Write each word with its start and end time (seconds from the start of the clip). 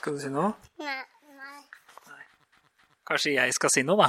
Skal 0.00 0.14
du 0.16 0.20
si 0.22 0.30
noe? 0.32 0.54
Nei. 0.80 1.00
nei. 1.36 1.58
Kanskje 3.04 3.34
jeg 3.34 3.52
skal 3.52 3.68
si 3.74 3.82
noe, 3.84 4.00
da? 4.00 4.06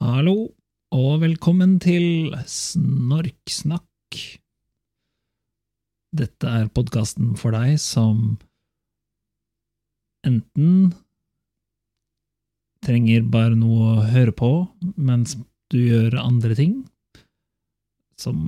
Hallo, 0.00 0.34
og 0.96 1.20
velkommen 1.26 1.76
til 1.84 2.32
Snorksnakk. 2.48 4.16
Dette 6.16 6.56
er 6.62 6.72
podkasten 6.72 7.36
for 7.36 7.52
deg 7.60 7.76
som 7.84 8.40
enten 10.24 10.94
trenger 12.90 13.26
bare 13.30 13.54
noe 13.58 13.94
å 13.94 14.08
høre 14.10 14.34
på 14.34 14.50
mens 14.96 15.36
du 15.70 15.78
gjør 15.78 16.18
andre 16.20 16.56
ting. 16.58 16.80
Som, 18.20 18.40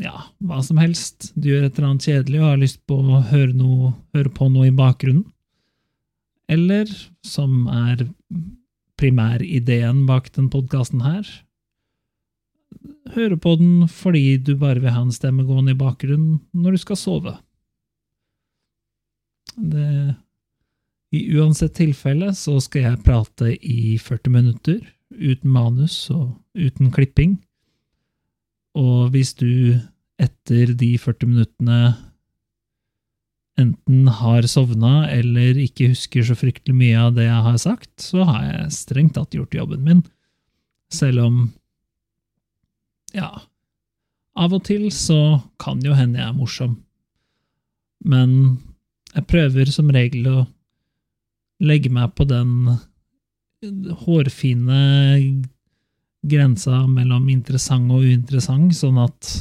ja, 0.00 0.14
hva 0.40 0.62
som 0.64 0.78
helst. 0.80 1.32
Du 1.34 1.50
gjør 1.50 1.66
et 1.66 1.76
eller 1.76 1.90
annet 1.90 2.06
kjedelig 2.08 2.40
og 2.40 2.48
har 2.48 2.62
lyst 2.62 2.80
på 2.88 2.96
å 2.96 3.20
høre, 3.28 3.52
noe, 3.52 3.92
høre 4.16 4.32
på 4.32 4.48
noe 4.48 4.70
i 4.70 4.76
bakgrunnen. 4.76 5.26
Eller 6.50 6.88
som 7.26 7.66
er 7.68 8.06
primærideen 9.00 10.06
bak 10.08 10.32
den 10.36 10.48
podkasten 10.52 11.04
her. 11.04 11.28
Høre 13.14 13.36
på 13.40 13.54
den 13.60 13.86
fordi 13.90 14.38
du 14.40 14.54
bare 14.58 14.80
vil 14.82 14.94
ha 14.94 15.04
en 15.04 15.14
stemme 15.14 15.44
gående 15.48 15.74
i 15.74 15.78
bakgrunnen 15.78 16.40
når 16.56 16.76
du 16.76 16.82
skal 16.82 16.98
sove. 17.00 17.36
Det 19.56 20.16
i 21.10 21.20
uansett 21.34 21.74
tilfelle 21.74 22.30
så 22.38 22.58
skal 22.62 22.86
jeg 22.86 23.04
prate 23.06 23.54
i 23.56 23.96
40 23.98 24.34
minutter, 24.34 24.78
uten 25.10 25.50
manus 25.50 26.04
og 26.14 26.36
uten 26.54 26.92
klipping. 26.94 27.34
Og 28.78 29.10
hvis 29.14 29.34
du 29.34 29.80
etter 30.20 30.74
de 30.78 30.92
40 31.00 31.32
minuttene 31.32 31.80
enten 33.60 34.06
har 34.20 34.46
sovna 34.48 35.08
eller 35.10 35.58
ikke 35.60 35.90
husker 35.92 36.24
så 36.24 36.36
fryktelig 36.38 36.76
mye 36.76 37.00
av 37.08 37.16
det 37.18 37.26
jeg 37.26 37.46
har 37.48 37.58
sagt, 37.60 37.90
så 38.00 38.24
har 38.28 38.44
jeg 38.46 38.76
strengt 38.78 39.16
tatt 39.18 39.34
gjort 39.36 39.56
jobben 39.56 39.82
min. 39.84 40.04
Selv 40.94 41.26
om 41.26 41.42
ja, 43.14 43.42
av 44.38 44.54
og 44.54 44.62
til 44.68 44.88
så 44.94 45.40
kan 45.60 45.82
jo 45.84 45.96
hende 45.98 46.22
jeg 46.22 46.30
er 46.30 46.38
morsom. 46.38 46.78
Men 48.06 48.32
jeg 49.12 49.26
prøver 49.28 49.74
som 49.74 49.90
regel 49.92 50.30
å 50.30 50.38
legge 51.60 51.92
meg 51.92 52.14
på 52.16 52.26
den 52.28 52.76
hårfine 54.04 54.82
grensa 56.20 56.84
mellom 56.88 57.28
interessant 57.32 57.92
og 57.92 58.04
uinteressant, 58.04 58.74
sånn 58.76 59.00
at 59.00 59.32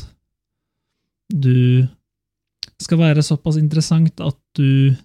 du 1.30 1.86
skal 2.80 3.02
være 3.02 3.24
såpass 3.26 3.60
interessant 3.60 4.22
at 4.24 4.40
du 4.58 4.96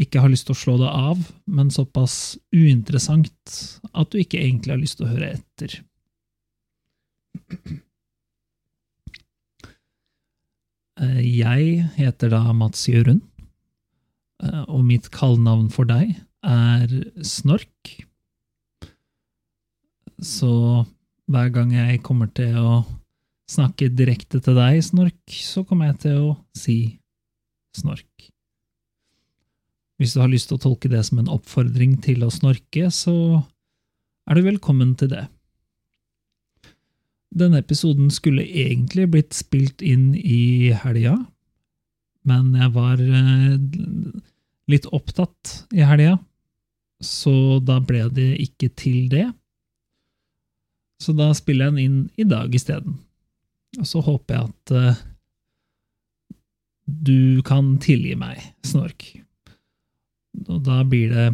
ikke 0.00 0.22
har 0.24 0.32
lyst 0.32 0.48
til 0.48 0.56
å 0.56 0.60
slå 0.60 0.74
deg 0.80 0.88
av, 0.88 1.20
men 1.46 1.70
såpass 1.72 2.38
uinteressant 2.54 3.56
at 3.92 4.12
du 4.12 4.20
ikke 4.22 4.40
egentlig 4.40 4.72
har 4.72 4.80
lyst 4.80 4.98
til 4.98 5.08
å 5.08 5.12
høre 5.12 5.34
etter. 5.36 5.82
Jeg 11.22 11.86
heter 11.96 12.32
da 12.32 12.40
Mats 12.56 12.84
Jørund, 12.88 13.22
eh, 14.44 14.64
og 14.68 14.84
mitt 14.86 15.08
kallenavn 15.12 15.68
for 15.72 15.88
deg 15.88 16.14
er 16.42 16.92
snork. 17.26 17.92
Så 20.22 20.52
hver 21.30 21.52
gang 21.54 21.72
jeg 21.74 22.02
kommer 22.06 22.30
til 22.34 22.58
å 22.58 22.82
snakke 23.50 23.90
direkte 23.92 24.40
til 24.42 24.56
deg, 24.56 24.80
snork, 24.84 25.20
så 25.28 25.64
kommer 25.66 25.90
jeg 25.90 26.02
til 26.06 26.18
å 26.20 26.32
si 26.56 26.78
snork. 27.76 28.28
Hvis 30.00 30.16
du 30.16 30.22
har 30.22 30.30
lyst 30.32 30.50
til 30.50 30.58
å 30.58 30.62
tolke 30.62 30.90
det 30.90 31.02
som 31.06 31.20
en 31.22 31.30
oppfordring 31.30 31.98
til 32.02 32.24
å 32.26 32.32
snorke, 32.32 32.88
så 32.90 33.14
er 34.26 34.38
du 34.38 34.46
velkommen 34.46 34.96
til 34.98 35.12
det. 35.12 35.26
Denne 37.32 37.62
episoden 37.62 38.10
skulle 38.12 38.44
egentlig 38.44 39.06
blitt 39.12 39.36
spilt 39.36 39.82
inn 39.84 40.10
i 40.18 40.72
helga, 40.82 41.16
men 42.28 42.52
jeg 42.58 42.74
var 42.74 43.00
eh, 43.02 43.54
litt 44.70 44.88
opptatt 44.94 45.54
i 45.74 45.86
helga, 45.86 46.18
så 47.02 47.58
da 47.64 47.80
ble 47.82 48.06
det 48.14 48.30
ikke 48.44 48.70
til 48.78 49.08
det. 49.12 49.26
Så 51.02 51.14
da 51.18 51.32
spiller 51.34 51.68
jeg 51.68 51.74
den 51.74 51.82
inn 51.82 52.02
i 52.20 52.26
dag 52.28 52.54
isteden. 52.54 53.00
Og 53.80 53.88
så 53.88 54.02
håper 54.04 54.36
jeg 54.36 54.50
at 54.52 54.74
uh, 54.76 55.00
du 56.86 57.42
kan 57.46 57.74
tilgi 57.82 58.14
meg, 58.18 58.38
Snork. 58.66 59.08
Og 60.46 60.62
da 60.64 60.82
blir 60.88 61.12
det 61.12 61.26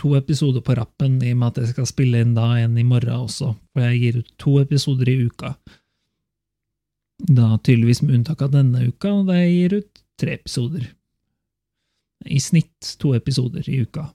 to 0.00 0.14
episoder 0.16 0.64
på 0.64 0.76
rappen, 0.78 1.18
i 1.22 1.32
og 1.34 1.40
med 1.40 1.52
at 1.52 1.62
jeg 1.62 1.74
skal 1.74 1.88
spille 1.88 2.20
inn 2.22 2.34
da 2.36 2.54
en 2.60 2.78
i 2.80 2.86
morgen 2.86 3.26
også, 3.26 3.52
for 3.72 3.84
jeg 3.84 4.00
gir 4.00 4.20
ut 4.22 4.32
to 4.40 4.56
episoder 4.62 5.10
i 5.12 5.18
uka. 5.26 5.54
Da 7.26 7.56
tydeligvis 7.58 8.02
med 8.04 8.18
unntak 8.18 8.42
av 8.44 8.54
denne 8.54 8.88
uka, 8.88 9.12
da 9.28 9.38
jeg 9.40 9.54
gir 9.54 9.78
ut 9.80 10.04
tre 10.20 10.36
episoder. 10.40 10.86
I 12.26 12.40
snitt 12.40 12.96
to 13.00 13.14
episoder 13.16 13.68
i 13.68 13.82
uka. 13.84 14.08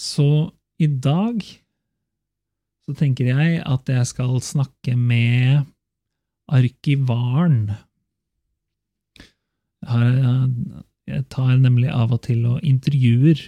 Så 0.00 0.50
i 0.82 0.88
dag 0.88 1.42
så 2.84 2.94
tenker 2.98 3.30
jeg 3.30 3.62
at 3.64 3.88
jeg 3.88 4.06
skal 4.10 4.40
snakke 4.44 4.96
med 4.96 5.64
arkivaren. 6.52 7.70
Jeg 11.08 11.24
tar 11.32 11.56
nemlig 11.60 11.88
av 11.92 12.12
og 12.12 12.22
til 12.26 12.44
og 12.48 12.60
intervjuer 12.64 13.40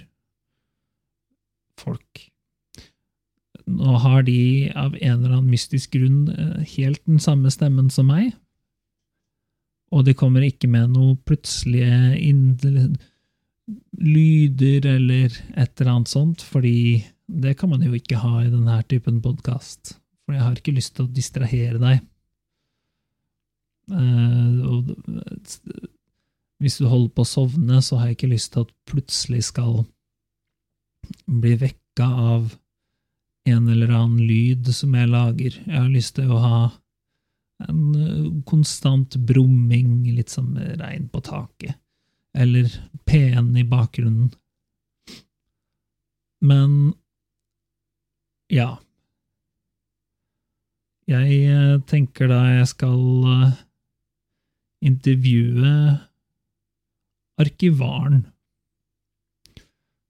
folk. 1.76 2.24
Nå 3.66 3.98
har 4.00 4.22
de 4.26 4.70
av 4.78 4.94
en 4.94 5.16
eller 5.18 5.34
annen 5.34 5.50
mystisk 5.50 5.96
grunn 5.96 6.28
eh, 6.30 6.62
helt 6.76 7.02
den 7.08 7.18
samme 7.22 7.50
stemmen 7.50 7.90
som 7.90 8.06
meg, 8.12 8.30
og 9.90 10.06
de 10.06 10.14
kommer 10.18 10.44
ikke 10.46 10.70
med 10.70 10.94
noe 10.94 11.16
plutselige 11.26 12.14
lyder 13.98 14.86
eller 14.86 15.32
et 15.56 15.80
eller 15.80 15.92
annet 15.92 16.10
sånt, 16.10 16.42
fordi 16.42 17.02
det 17.26 17.56
kan 17.58 17.72
man 17.72 17.82
jo 17.82 17.94
ikke 17.96 18.20
ha 18.22 18.44
i 18.44 18.50
denne 18.52 18.78
typen 18.90 19.18
podkast. 19.22 19.96
For 20.26 20.36
jeg 20.36 20.44
har 20.44 20.58
ikke 20.58 20.76
lyst 20.76 20.94
til 20.96 21.06
å 21.06 21.14
distrahere 21.14 21.80
deg. 21.82 22.04
Uh, 23.90 24.62
og 24.66 24.94
hvis 26.62 26.78
du 26.80 26.86
holder 26.90 27.12
på 27.14 27.22
å 27.22 27.28
sovne, 27.28 27.82
så 27.82 27.98
har 27.98 28.10
jeg 28.10 28.18
ikke 28.18 28.32
lyst 28.32 28.54
til 28.54 28.66
at 28.66 28.72
plutselig 28.90 29.44
skal 29.50 29.84
bli 31.26 31.54
vekka 31.60 32.06
av 32.06 32.56
en 33.46 33.68
eller 33.70 33.92
annen 33.94 34.22
lyd 34.26 34.70
som 34.74 34.94
jeg 34.96 35.10
lager. 35.10 35.58
Jeg 35.66 35.76
har 35.76 35.90
lyst 35.92 36.16
til 36.18 36.32
å 36.34 36.40
ha 36.42 36.60
en 37.66 37.82
eh, 37.94 38.24
konstant 38.48 39.14
brumming, 39.28 40.00
litt 40.16 40.32
som 40.32 40.48
regn 40.58 41.06
på 41.12 41.22
taket 41.24 41.76
eller 42.36 42.70
P1 43.08 43.58
i 43.58 43.64
bakgrunnen. 43.64 44.30
Men 46.44 46.94
ja. 48.52 48.76
Jeg 51.06 51.38
eh, 51.46 51.76
tenker 51.86 52.30
da 52.30 52.40
jeg 52.50 52.68
skal 52.70 53.02
eh, 53.30 53.58
intervjue 54.86 55.72
arkivaren. 57.40 58.24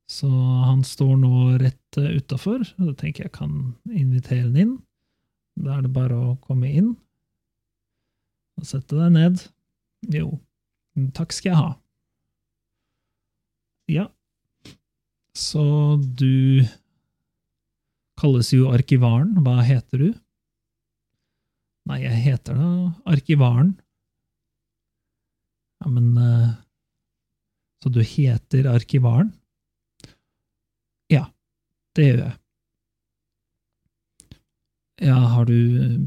Så 0.09 0.31
han 0.31 0.85
står 0.87 1.17
nå 1.21 1.33
rett 1.61 2.01
eh, 2.01 2.17
utafor, 2.17 2.65
da 2.81 2.95
tenker 2.97 3.27
jeg 3.27 3.37
kan 3.37 3.57
invitere 3.91 4.47
han 4.49 4.61
inn. 4.63 4.77
Da 5.57 5.79
er 5.79 5.87
det 5.87 5.93
bare 5.93 6.17
å 6.17 6.37
komme 6.45 6.71
inn 6.73 6.95
og 8.57 8.69
sette 8.69 8.97
deg 8.97 9.13
ned. 9.13 9.43
Jo, 10.13 10.31
takk 11.17 11.35
skal 11.37 11.53
jeg 11.53 11.61
ha. 11.61 11.71
Ja. 13.91 14.09
Så 15.37 15.63
du 16.19 16.65
kalles 18.19 18.53
jo 18.55 18.71
arkivaren. 18.73 19.35
Hva 19.45 19.61
heter 19.67 20.03
du? 20.03 20.09
Nei, 21.87 22.01
jeg 22.03 22.23
heter 22.25 22.57
da 22.59 22.71
arkivaren. 23.13 23.77
Ja, 25.85 25.91
men 25.93 26.17
uh, 26.19 26.57
Så 27.85 27.93
du 27.93 28.01
heter 28.03 28.67
arkivaren? 28.73 29.31
Ja, 31.13 31.29
det 31.95 32.09
gjør 32.09 32.23
jeg. 32.25 32.35
Ja, 35.07 35.19
har 35.37 35.45
du 35.45 35.59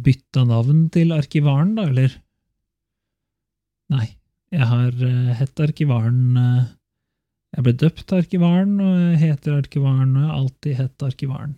bytta 0.02 0.44
navn 0.50 0.88
til 0.92 1.14
arkivaren, 1.14 1.76
da, 1.78 1.86
eller? 1.92 2.16
Nei, 3.94 4.08
jeg 4.52 4.68
har 4.74 4.90
uh, 4.90 5.30
hett 5.38 5.62
arkivaren 5.64 6.24
uh, 6.36 6.66
Jeg 7.56 7.66
ble 7.66 7.74
døpt 7.81 8.13
arkivaren, 8.13 8.75
og 8.84 8.94
jeg 9.00 9.19
heter 9.24 9.57
arkivaren, 9.57 10.13
og 10.13 10.22
jeg 10.22 10.30
har 10.30 10.38
alltid 10.38 10.78
hett 10.78 11.06
arkivaren. 11.07 11.56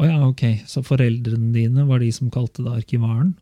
Å 0.00 0.08
ja, 0.08 0.18
ok, 0.24 0.42
så 0.68 0.80
foreldrene 0.84 1.52
dine 1.54 1.84
var 1.88 2.00
de 2.00 2.10
som 2.14 2.30
kalte 2.32 2.64
det 2.64 2.72
arkivaren? 2.82 3.34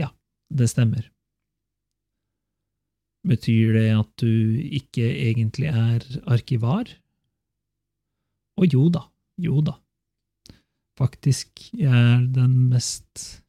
Ja, 0.00 0.10
det 0.48 0.70
stemmer. 0.72 1.08
Betyr 3.28 3.76
det 3.76 3.88
at 3.92 4.12
du 4.22 4.56
ikke 4.80 5.04
egentlig 5.08 5.68
er 5.68 6.04
arkivar? 6.32 6.88
Å 8.60 8.68
jo 8.68 8.88
da, 8.92 9.04
jo 9.40 9.60
da. 9.64 9.76
Faktisk, 11.00 11.68
jeg 11.76 11.92
er 11.92 12.24
den 12.32 12.56
mest 12.72 13.42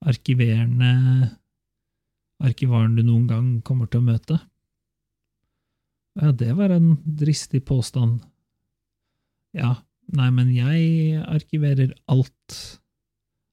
arkiverende 0.00 1.30
arkivaren 2.40 2.96
du 2.96 3.04
noen 3.04 3.28
gang 3.28 3.52
kommer 3.64 3.88
til 3.88 4.00
å 4.00 4.08
møte. 4.08 4.40
Ja, 6.18 6.32
det 6.32 6.52
var 6.58 6.72
en 6.74 6.96
dristig 7.04 7.62
påstand. 7.68 8.24
Ja, 9.54 9.76
nei, 10.10 10.30
men 10.34 10.50
jeg 10.54 11.20
arkiverer 11.22 11.94
alt. 12.10 12.56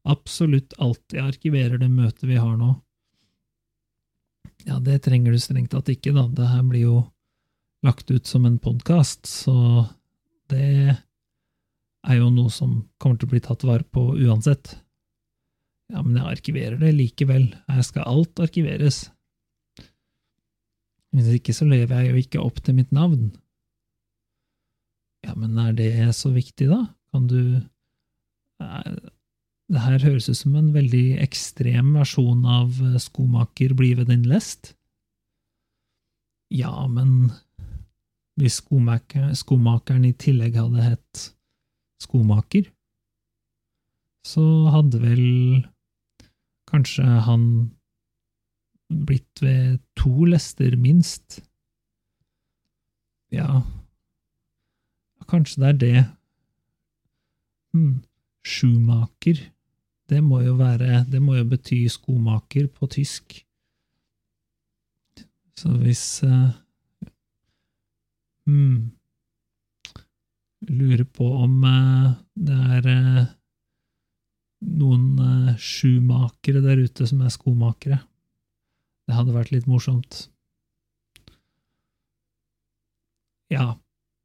Absolutt 0.08 0.74
alt. 0.82 1.04
Jeg 1.14 1.26
arkiverer 1.36 1.78
det 1.82 1.90
møtet 1.92 2.26
vi 2.30 2.40
har 2.40 2.58
nå. 2.58 2.74
Ja, 4.68 4.80
det 4.84 5.04
trenger 5.06 5.32
du 5.32 5.40
strengt 5.40 5.72
tatt 5.76 5.90
ikke, 5.94 6.16
da. 6.16 6.26
Det 6.34 6.50
her 6.50 6.66
blir 6.68 6.84
jo 6.88 6.98
lagt 7.86 8.10
ut 8.12 8.26
som 8.28 8.48
en 8.48 8.58
podkast, 8.60 9.28
så 9.30 9.86
det 10.52 10.98
er 12.08 12.18
jo 12.18 12.32
noe 12.34 12.52
som 12.54 12.82
kommer 12.98 13.20
til 13.20 13.30
å 13.30 13.36
bli 13.36 13.44
tatt 13.44 13.66
vare 13.68 13.86
på 13.86 14.10
uansett. 14.18 14.74
Ja, 15.94 16.02
men 16.02 16.18
jeg 16.18 16.38
arkiverer 16.38 16.80
det 16.82 16.96
likevel. 16.96 17.52
Her 17.70 17.86
skal 17.86 18.08
alt 18.10 18.42
arkiveres. 18.44 19.06
Hvis 21.16 21.30
ikke 21.38 21.56
så 21.56 21.68
lever 21.68 22.04
jeg 22.04 22.12
jo 22.12 22.22
ikke 22.22 22.44
opp 22.44 22.60
til 22.64 22.78
mitt 22.78 22.92
navn. 22.96 23.30
Ja, 25.26 25.34
men 25.40 25.58
er 25.60 25.74
det 25.76 25.92
så 26.16 26.32
viktig, 26.36 26.70
da? 26.72 26.86
Kan 27.12 27.28
du 27.32 27.62
Det 29.68 29.82
her 29.84 30.00
høres 30.00 30.30
ut 30.32 30.40
som 30.40 30.56
en 30.56 30.72
veldig 30.74 31.20
ekstrem 31.22 31.92
versjon 31.98 32.46
av 32.48 32.78
skomaker 33.04 33.76
bli 33.78 33.92
ved 34.00 34.08
din 34.10 34.24
lest. 34.30 34.72
Ja, 36.50 36.88
men 36.88 37.34
hvis 38.40 38.62
skomaker, 38.62 39.34
skomakeren 39.36 40.06
i 40.08 40.14
tillegg 40.16 40.56
hadde 40.56 40.86
hett 40.86 41.24
skomaker, 42.02 42.70
så 44.28 44.46
hadde 44.72 45.02
vel 45.02 45.26
kanskje 46.72 47.04
han 47.28 47.44
blitt 48.88 49.42
ved 49.42 49.80
to 50.00 50.26
lester, 50.26 50.76
minst. 50.80 51.42
Ja, 53.32 53.62
kanskje 55.28 55.62
det 55.62 55.70
er 55.70 55.80
det. 55.82 56.06
Hmm. 57.76 58.04
sjumaker. 58.48 59.40
Det 60.08 60.22
må 60.24 60.40
jo 60.42 60.54
være 60.56 61.04
Det 61.12 61.20
må 61.22 61.36
jo 61.36 61.44
bety 61.44 61.84
skomaker 61.92 62.68
på 62.72 62.88
tysk. 62.88 63.42
Så 65.58 65.74
hvis 65.82 66.24
uh, 66.24 66.54
hmm. 68.46 68.92
Lurer 70.70 71.04
på 71.04 71.28
om 71.44 71.64
uh, 71.64 72.14
det 72.34 72.60
er 72.78 72.88
uh, 72.88 73.26
noen 74.80 75.58
sjumakere 75.60 76.64
der 76.64 76.82
ute 76.86 77.08
som 77.10 77.22
er 77.22 77.34
skomakere. 77.34 78.00
Det 79.08 79.16
hadde 79.16 79.36
vært 79.36 79.54
litt 79.56 79.68
morsomt. 79.72 80.26
Ja, 83.54 83.78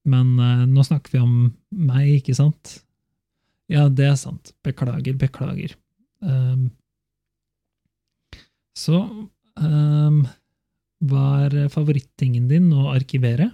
men 0.08 0.34
uh, 0.40 0.64
nå 0.66 0.82
snakker 0.86 1.14
vi 1.14 1.22
om 1.22 1.34
meg, 1.70 2.08
ikke 2.18 2.34
sant? 2.34 2.80
Ja, 3.70 3.86
det 3.88 4.08
er 4.10 4.18
sant. 4.18 4.52
Beklager, 4.66 5.14
beklager. 5.18 5.76
Um, 6.22 6.70
så 8.78 8.98
um, 9.58 10.22
hva 11.02 11.26
er 11.46 11.70
favorittingen 11.72 12.48
din 12.50 12.70
å 12.74 12.90
arkivere? 12.92 13.52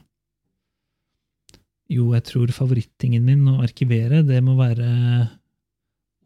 Jo, 1.89 2.11
jeg 2.17 2.25
tror 2.29 2.53
favorittingen 2.53 3.25
min 3.25 3.47
å 3.49 3.61
arkivere, 3.65 4.21
det 4.27 4.41
må 4.45 4.57
være 4.59 4.89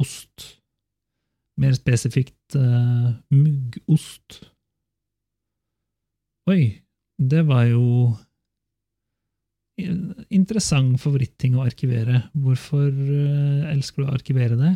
ost. 0.03 0.49
Mer 1.63 1.77
spesifikt 1.77 2.57
uh, 2.59 3.13
muggost. 3.31 4.41
Oi, 6.51 6.63
det 7.23 7.45
var 7.47 7.69
jo 7.71 7.83
interessant 10.35 10.99
favoritting 11.01 11.55
å 11.55 11.63
arkivere. 11.63 12.25
Hvorfor 12.35 12.89
uh, 12.91 13.69
elsker 13.71 14.03
du 14.03 14.09
å 14.09 14.15
arkivere 14.17 14.59
det? 14.59 14.73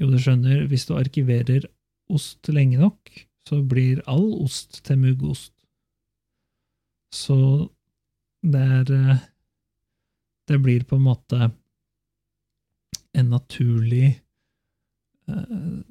Jo, 0.00 0.08
du 0.08 0.16
skjønner, 0.18 0.64
hvis 0.70 0.86
du 0.88 0.94
arkiverer 0.96 1.66
ost 2.12 2.48
lenge 2.48 2.80
nok, 2.80 3.12
så 3.44 3.60
blir 3.68 4.00
all 4.10 4.26
ost 4.40 4.80
til 4.86 4.98
muggost. 5.02 5.52
Så 7.14 7.36
det 8.44 8.62
er 8.78 8.94
uh, 8.96 9.20
Det 10.48 10.58
blir 10.60 10.82
på 10.84 10.96
en 10.96 11.04
måte 11.04 11.50
en 13.14 13.28
naturlig 13.30 14.08
uh, 15.30 15.84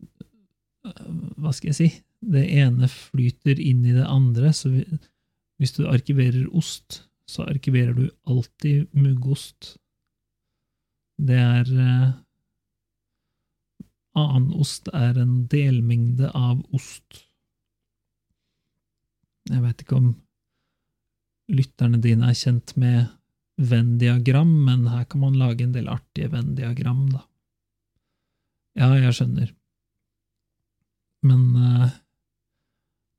Hva 1.38 1.54
skal 1.56 1.72
jeg 1.72 1.78
si? 1.78 1.88
Det 2.24 2.44
ene 2.62 2.88
flyter 2.88 3.60
inn 3.60 3.84
i 3.86 3.96
det 3.96 4.06
andre, 4.08 4.54
så 4.56 4.72
hvis 4.72 5.76
du 5.76 5.86
arkiverer 5.90 6.46
ost, 6.56 7.04
så 7.30 7.46
arkiverer 7.48 7.96
du 7.98 8.06
alltid 8.30 8.88
muggost. 8.96 9.76
Det 11.22 11.40
er 11.40 11.70
uh, 11.72 12.12
Annen 14.14 14.52
ost 14.62 14.92
er 14.94 15.18
en 15.18 15.48
delmengde 15.50 16.28
av 16.38 16.60
ost. 16.78 17.24
Jeg 19.50 19.64
vet 19.64 19.82
ikke 19.82 19.98
om 19.98 20.12
lytterne 21.50 21.98
dine 22.02 22.30
er 22.30 22.38
kjent 22.38 22.76
med 22.78 23.08
Venn-diagram, 23.58 24.52
men 24.68 24.86
her 24.92 25.08
kan 25.10 25.24
man 25.24 25.38
lage 25.38 25.66
en 25.66 25.74
del 25.74 25.90
artige 25.90 26.30
Venn-diagram, 26.30 27.08
da. 27.14 27.24
Ja, 28.78 28.92
jeg 28.98 29.18
skjønner. 29.18 29.50
Men 31.26 31.44
uh, 31.58 31.90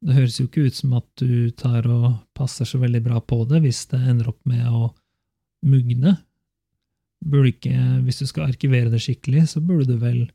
det 0.05 0.19
høres 0.19 0.37
jo 0.37 0.45
ikke 0.49 0.67
ut 0.69 0.77
som 0.77 0.93
at 0.99 1.07
du 1.21 1.49
tar 1.57 1.87
og 1.89 2.09
passer 2.37 2.69
så 2.69 2.81
veldig 2.83 3.01
bra 3.07 3.23
på 3.25 3.41
det 3.49 3.63
hvis 3.65 3.87
det 3.93 4.03
ender 4.05 4.29
opp 4.35 4.43
med 4.49 4.67
å 4.69 4.91
mugne. 5.65 6.19
Burde 7.25 7.55
ikke, 7.55 7.73
hvis 8.05 8.21
du 8.21 8.27
skal 8.29 8.51
arkivere 8.51 8.93
det 8.93 9.01
skikkelig, 9.01 9.47
så 9.55 9.63
burde 9.65 9.95
du 9.95 10.03
vel, 10.03 10.27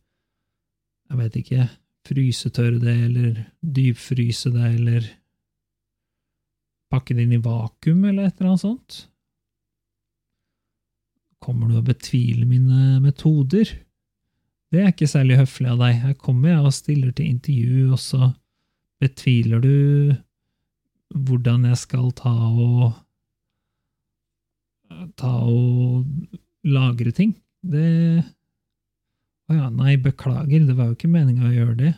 jeg 1.12 1.20
vet 1.20 1.38
ikke, 1.44 1.68
frysetørre 2.10 2.82
det, 2.82 2.96
eller 3.06 3.44
dypfryse 3.62 4.50
det, 4.56 4.72
eller 4.80 5.12
pakke 6.90 7.14
det 7.14 7.28
inn 7.28 7.38
i 7.38 7.44
vakuum, 7.44 8.08
eller 8.10 8.26
et 8.26 8.40
eller 8.40 8.56
annet 8.56 8.66
sånt. 8.66 9.00
Kommer 11.46 11.70
du 11.70 11.78
og 11.78 11.86
betviler 11.92 12.50
mine 12.50 12.98
metoder? 13.04 13.70
Det 14.74 14.82
er 14.82 14.90
ikke 14.92 15.10
særlig 15.10 15.38
høflig 15.44 15.70
av 15.70 15.86
deg. 15.86 16.02
Her 16.08 16.18
kommer 16.18 16.56
jeg 16.56 16.66
og 16.66 16.74
stiller 16.74 17.14
til 17.14 17.30
intervju, 17.36 17.92
og 17.94 18.02
så 18.02 18.34
betviler 19.00 19.62
du 19.64 19.76
hvordan 21.16 21.66
jeg 21.70 21.80
skal 21.80 22.12
ta 22.18 22.34
og 22.34 22.92
ta 25.20 25.32
og 25.48 26.06
lagre 26.68 27.14
ting. 27.16 27.34
Det 27.62 27.88
Å 29.50 29.56
ja, 29.56 29.70
nei, 29.74 29.96
beklager, 29.98 30.62
det 30.68 30.76
var 30.78 30.92
jo 30.92 30.94
ikke 30.94 31.10
meninga 31.10 31.48
å 31.48 31.56
gjøre 31.56 31.76
det. 31.80 31.94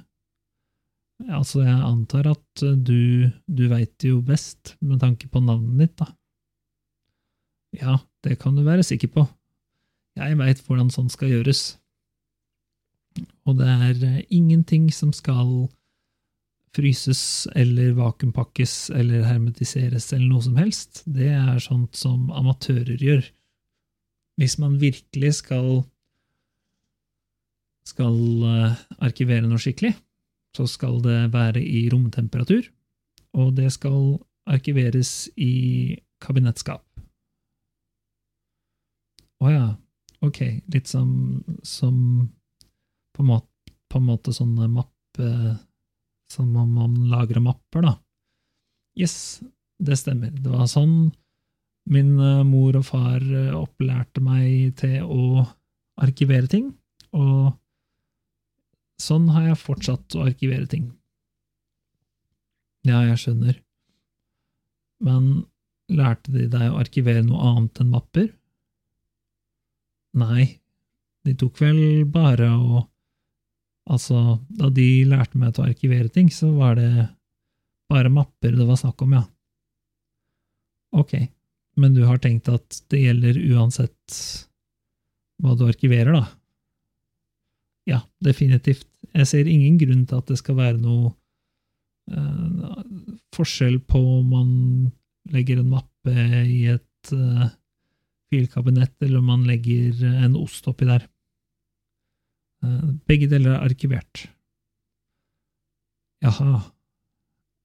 Altså, 1.28 1.66
jeg 1.66 1.76
antar 1.84 2.30
at 2.32 2.64
du, 2.64 3.28
du 3.46 3.64
veit 3.68 4.06
jo 4.08 4.22
best, 4.24 4.78
med 4.80 5.02
tanke 5.04 5.28
på 5.28 5.42
navnet 5.44 5.82
ditt, 5.84 5.98
da. 6.00 6.08
Ja, 7.76 7.98
det 8.24 8.38
kan 8.40 8.56
du 8.56 8.64
være 8.64 8.86
sikker 8.88 9.12
på. 9.12 9.26
Jeg 10.16 10.40
veit 10.40 10.64
hvordan 10.64 10.90
sånt 10.96 11.12
skal 11.12 11.32
gjøres. 11.32 11.62
Og 13.44 13.60
det 13.60 13.68
er 13.68 14.24
ingenting 14.32 14.88
som 14.96 15.12
skal 15.16 15.68
fryses 16.76 17.48
eller 17.56 17.94
vakuumpakkes 17.98 18.92
eller 18.96 19.26
hermetiseres 19.28 20.12
eller 20.14 20.28
noe 20.30 20.46
som 20.46 20.60
helst. 20.60 21.04
Det 21.06 21.30
er 21.36 21.64
sånt 21.64 21.98
som 22.00 22.30
amatører 22.32 23.02
gjør. 23.02 23.26
Hvis 24.40 24.58
man 24.62 24.80
virkelig 24.82 25.36
skal 25.42 25.84
skal 27.92 28.18
uh, 28.46 28.78
arkivere 29.04 29.48
noe 29.48 29.60
skikkelig, 29.62 29.96
så 30.56 30.68
skal 30.70 31.00
det 31.04 31.32
være 31.34 31.64
i 31.64 31.88
romtemperatur, 31.92 32.68
og 33.40 33.56
det 33.58 33.72
skal 33.74 34.20
arkiveres 34.52 35.30
i 35.40 35.98
kabinettskap. 36.22 36.84
Å 39.42 39.50
ja, 39.50 39.68
ok, 40.22 40.42
litt 40.74 40.92
som, 40.92 41.10
som 41.66 41.96
på, 43.16 43.26
måte, 43.26 43.74
på 43.90 44.02
en 44.02 44.08
måte 44.12 44.34
sånne 44.36 44.70
mappe 44.70 45.30
Som 46.32 46.56
om 46.56 46.70
man 46.78 46.96
lagrer 47.12 47.44
mapper, 47.44 47.84
da. 47.84 47.96
Yes, 48.96 49.42
det 49.82 49.98
stemmer. 50.00 50.32
Det 50.32 50.52
var 50.52 50.70
sånn 50.72 51.12
min 51.92 52.14
eh, 52.20 52.44
mor 52.48 52.78
og 52.78 52.86
far 52.88 53.24
eh, 53.24 53.54
opplærte 53.58 54.24
meg 54.24 54.78
til 54.80 55.02
å 55.04 55.46
arkivere 56.02 56.50
ting, 56.50 56.72
og 57.12 57.52
sånn 59.02 59.28
har 59.34 59.50
jeg 59.50 59.62
fortsatt 59.62 60.18
å 60.18 60.26
arkivere 60.28 60.70
ting. 60.70 60.92
Ja, 62.88 63.04
jeg 63.06 63.20
skjønner. 63.22 63.60
Men 65.06 65.46
lærte 65.92 66.34
de 66.34 66.48
deg 66.50 66.70
å 66.70 66.80
arkivere 66.82 67.26
noe 67.26 67.52
annet 67.52 67.82
enn 67.82 67.92
mapper? 67.94 68.30
Nei, 70.18 70.48
de 71.26 71.36
tok 71.38 71.62
vel 71.62 72.06
bare 72.10 72.50
å 72.52 72.86
Altså, 73.90 74.40
da 74.50 74.70
de 74.70 75.04
lærte 75.10 75.40
meg 75.42 75.56
til 75.56 75.64
å 75.64 75.70
arkivere 75.72 76.12
ting, 76.14 76.30
så 76.34 76.52
var 76.54 76.78
det 76.78 76.92
bare 77.92 78.12
mapper 78.14 78.54
det 78.56 78.68
var 78.68 78.80
snakk 78.80 79.02
om, 79.04 79.16
ja. 79.18 79.24
Ok, 81.02 81.16
men 81.80 81.96
du 81.96 82.04
har 82.06 82.20
tenkt 82.22 82.50
at 82.52 82.82
det 82.92 83.02
gjelder 83.06 83.40
uansett 83.56 84.20
hva 85.42 85.56
du 85.58 85.66
arkiverer, 85.66 86.14
da? 86.14 86.26
Ja, 87.90 88.04
definitivt. 88.24 88.86
Jeg 89.12 89.28
ser 89.28 89.50
ingen 89.50 89.80
grunn 89.82 90.06
til 90.08 90.22
at 90.22 90.30
det 90.30 90.38
skal 90.40 90.60
være 90.60 90.78
noe 90.80 91.12
eh, 92.12 92.84
forskjell 93.36 93.80
på 93.90 94.02
om 94.20 94.36
man 94.36 94.52
legger 95.34 95.62
en 95.62 95.72
mappe 95.74 96.28
i 96.46 96.62
et 96.72 97.14
eh, 97.16 97.48
filkabinett, 98.32 98.96
eller 99.02 99.20
om 99.20 99.32
man 99.34 99.48
legger 99.50 100.06
en 100.12 100.38
ost 100.40 100.70
oppi 100.72 100.88
der. 100.88 101.08
Eh, 102.66 102.90
begge 103.10 103.30
deler 103.32 103.56
er 103.56 103.66
arkivert. 103.70 104.26
Jaha, 106.22 106.60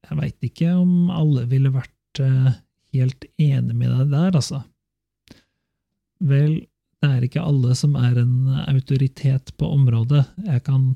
jeg 0.08 0.18
veit 0.20 0.48
ikke 0.48 0.70
om 0.78 1.10
alle 1.12 1.44
ville 1.50 1.72
vært 1.74 2.22
eh, 2.24 2.54
helt 2.96 3.26
enig 3.36 3.76
med 3.76 3.92
deg 3.92 4.14
der, 4.14 4.38
altså. 4.38 4.62
Vel, 6.24 6.62
det 7.02 7.10
er 7.10 7.26
ikke 7.26 7.44
alle 7.44 7.74
som 7.76 7.96
er 8.00 8.22
en 8.22 8.54
autoritet 8.64 9.52
på 9.60 9.68
området. 9.74 10.24
Jeg 10.46 10.64
kan 10.64 10.94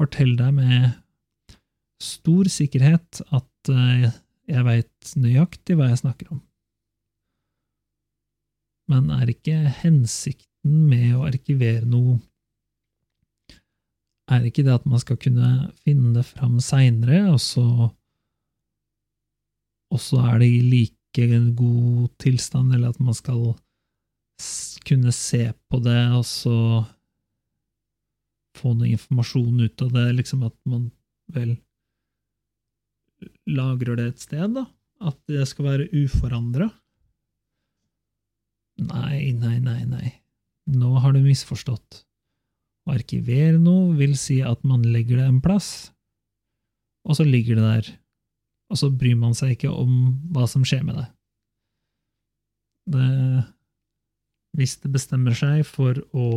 fortelle 0.00 0.36
deg 0.36 0.52
med 0.58 1.56
stor 2.00 2.48
sikkerhet 2.52 3.22
at 3.32 3.72
eh, 3.72 4.10
jeg 4.50 4.66
veit 4.66 5.12
nøyaktig 5.16 5.76
hva 5.78 5.90
jeg 5.90 6.02
snakker 6.02 6.32
om. 6.34 6.42
Men 8.90 9.12
er 9.14 9.30
ikke 9.30 9.56
hensikten 9.84 10.88
med 10.90 11.14
å 11.14 11.24
arkivere 11.28 11.86
noe 11.88 12.18
er 14.30 14.40
det 14.40 14.52
ikke 14.52 14.64
det 14.66 14.76
at 14.78 14.86
man 14.88 15.02
skal 15.02 15.18
kunne 15.20 15.48
finne 15.82 16.14
det 16.14 16.26
fram 16.28 16.60
seinere, 16.62 17.24
og 17.32 17.40
så 17.42 17.66
og 19.90 19.98
så 19.98 20.20
er 20.22 20.38
det 20.38 20.46
i 20.46 20.60
like 20.70 21.26
god 21.58 22.10
tilstand, 22.22 22.74
eller 22.74 22.92
at 22.92 23.00
man 23.02 23.16
skal 23.16 23.56
kunne 24.86 25.12
se 25.12 25.48
på 25.68 25.80
det, 25.82 26.02
og 26.14 26.22
så 26.26 26.56
få 28.60 28.74
noe 28.76 28.92
informasjon 28.92 29.64
ut 29.64 29.82
av 29.82 29.90
det, 29.96 30.06
liksom 30.20 30.44
at 30.46 30.56
man 30.68 30.88
vel 31.34 31.56
lagrer 33.50 33.98
det 33.98 34.06
et 34.12 34.22
sted, 34.24 34.54
da? 34.56 34.64
At 35.00 35.18
det 35.30 35.46
skal 35.48 35.66
være 35.66 35.88
uforandra? 36.04 36.68
Nei, 38.80 39.32
nei, 39.36 39.58
nei, 39.64 39.82
nei. 39.88 40.08
Nå 40.70 40.92
har 41.02 41.12
du 41.16 41.20
misforstått. 41.24 42.04
Arkivere 42.90 43.58
noe 43.60 43.94
vil 43.98 44.16
si 44.18 44.40
at 44.46 44.62
man 44.66 44.84
legger 44.86 45.20
det 45.20 45.28
en 45.28 45.40
plass, 45.44 45.90
og 47.06 47.16
så 47.18 47.26
ligger 47.26 47.58
det 47.58 47.64
der, 47.66 47.94
og 48.70 48.80
så 48.80 48.90
bryr 48.90 49.16
man 49.18 49.34
seg 49.36 49.56
ikke 49.56 49.70
om 49.72 49.94
hva 50.34 50.46
som 50.50 50.66
skjer 50.66 50.84
med 50.86 51.00
det. 51.00 51.08
det 52.96 53.08
hvis 54.58 54.76
det 54.82 54.90
bestemmer 54.90 55.36
seg 55.38 55.62
for 55.66 55.98
å 56.10 56.28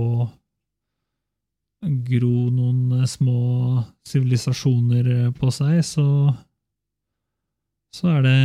gro 2.07 2.35
noen 2.53 3.07
små 3.09 3.83
sivilisasjoner 4.07 5.33
på 5.35 5.49
seg, 5.51 5.81
så 5.83 6.07
så 7.93 8.09
er 8.15 8.23
det 8.25 8.37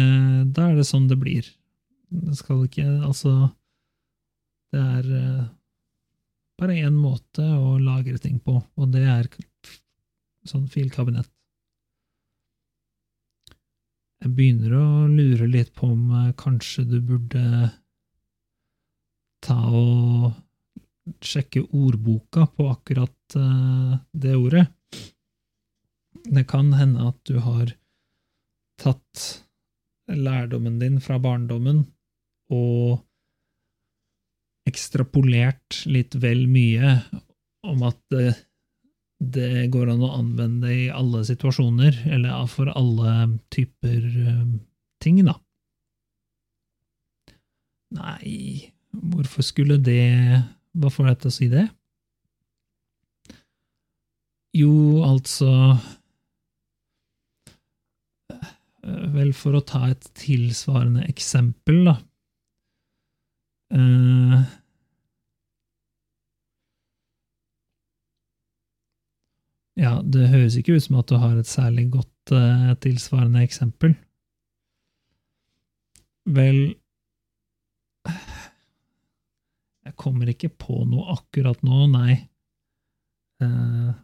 Da 0.56 0.70
er 0.70 0.76
det 0.76 0.88
sånn 0.88 1.08
det 1.08 1.16
blir. 1.20 1.46
Det 2.08 2.36
skal 2.36 2.66
ikke 2.66 2.86
Altså, 3.06 3.50
det 4.72 4.80
er 4.80 5.06
bare 6.58 6.78
én 6.82 6.94
måte 6.98 7.44
å 7.44 7.76
lagre 7.78 8.18
ting 8.18 8.38
på, 8.42 8.56
og 8.58 8.94
det 8.94 9.04
er 9.06 9.28
sånn 10.48 10.66
filkabinett. 10.70 11.30
Jeg 14.18 14.34
begynner 14.34 14.74
å 14.74 14.86
lure 15.06 15.46
litt 15.46 15.70
på 15.78 15.92
om 15.92 16.08
eh, 16.18 16.32
kanskje 16.38 16.82
du 16.88 16.98
burde 17.06 17.42
ta 19.46 19.58
og 19.70 20.32
sjekke 21.24 21.62
ordboka 21.72 22.48
på 22.52 22.66
akkurat 22.68 23.36
uh, 23.38 23.94
det 24.12 24.34
ordet. 24.36 24.66
Det 26.28 26.44
kan 26.50 26.72
hende 26.76 27.06
at 27.08 27.20
du 27.24 27.38
har 27.40 27.70
tatt 28.82 29.22
lærdommen 30.12 30.78
din 30.82 30.98
fra 31.00 31.16
barndommen 31.22 31.86
og 32.52 32.98
ekstrapolert 34.68 35.82
litt 35.90 36.16
vel 36.20 36.46
mye 36.50 36.98
om 37.68 37.82
at 37.88 37.98
det, 38.12 38.32
det 39.18 39.66
går 39.72 39.92
an 39.92 40.04
å 40.06 40.14
anvende 40.20 40.70
i 40.72 40.86
alle 40.94 41.24
situasjoner, 41.26 42.04
eller 42.06 42.46
for 42.50 42.70
alle 42.70 43.14
typer 43.54 44.04
uh, 44.04 44.44
ting, 45.02 45.20
da. 45.26 45.34
Nei, 47.98 48.70
hvorfor 48.92 49.46
skulle 49.46 49.78
det 49.80 50.44
Hva 50.76 50.90
får 50.92 51.06
deg 51.08 51.20
til 51.22 51.30
å 51.30 51.34
si 51.34 51.46
det? 51.48 51.62
Jo, 54.58 54.72
altså 55.06 55.48
Vel, 59.14 59.32
for 59.36 59.56
å 59.58 59.64
ta 59.64 59.88
et 59.90 60.06
tilsvarende 60.16 61.02
eksempel, 61.10 61.82
da. 61.90 61.96
Ja, 69.78 69.98
det 70.02 70.28
høres 70.32 70.58
ikke 70.58 70.74
ut 70.76 70.84
som 70.84 70.98
at 70.98 71.10
du 71.10 71.16
har 71.22 71.38
et 71.38 71.48
særlig 71.48 71.88
godt 71.94 72.34
uh, 72.34 72.74
tilsvarende 72.82 73.44
eksempel. 73.46 73.94
Vel 76.28 76.76
Jeg 79.88 79.94
kommer 79.96 80.28
ikke 80.28 80.50
på 80.52 80.82
noe 80.84 81.14
akkurat 81.14 81.62
nå, 81.64 81.86
nei. 81.88 82.18
Uh, 83.40 83.94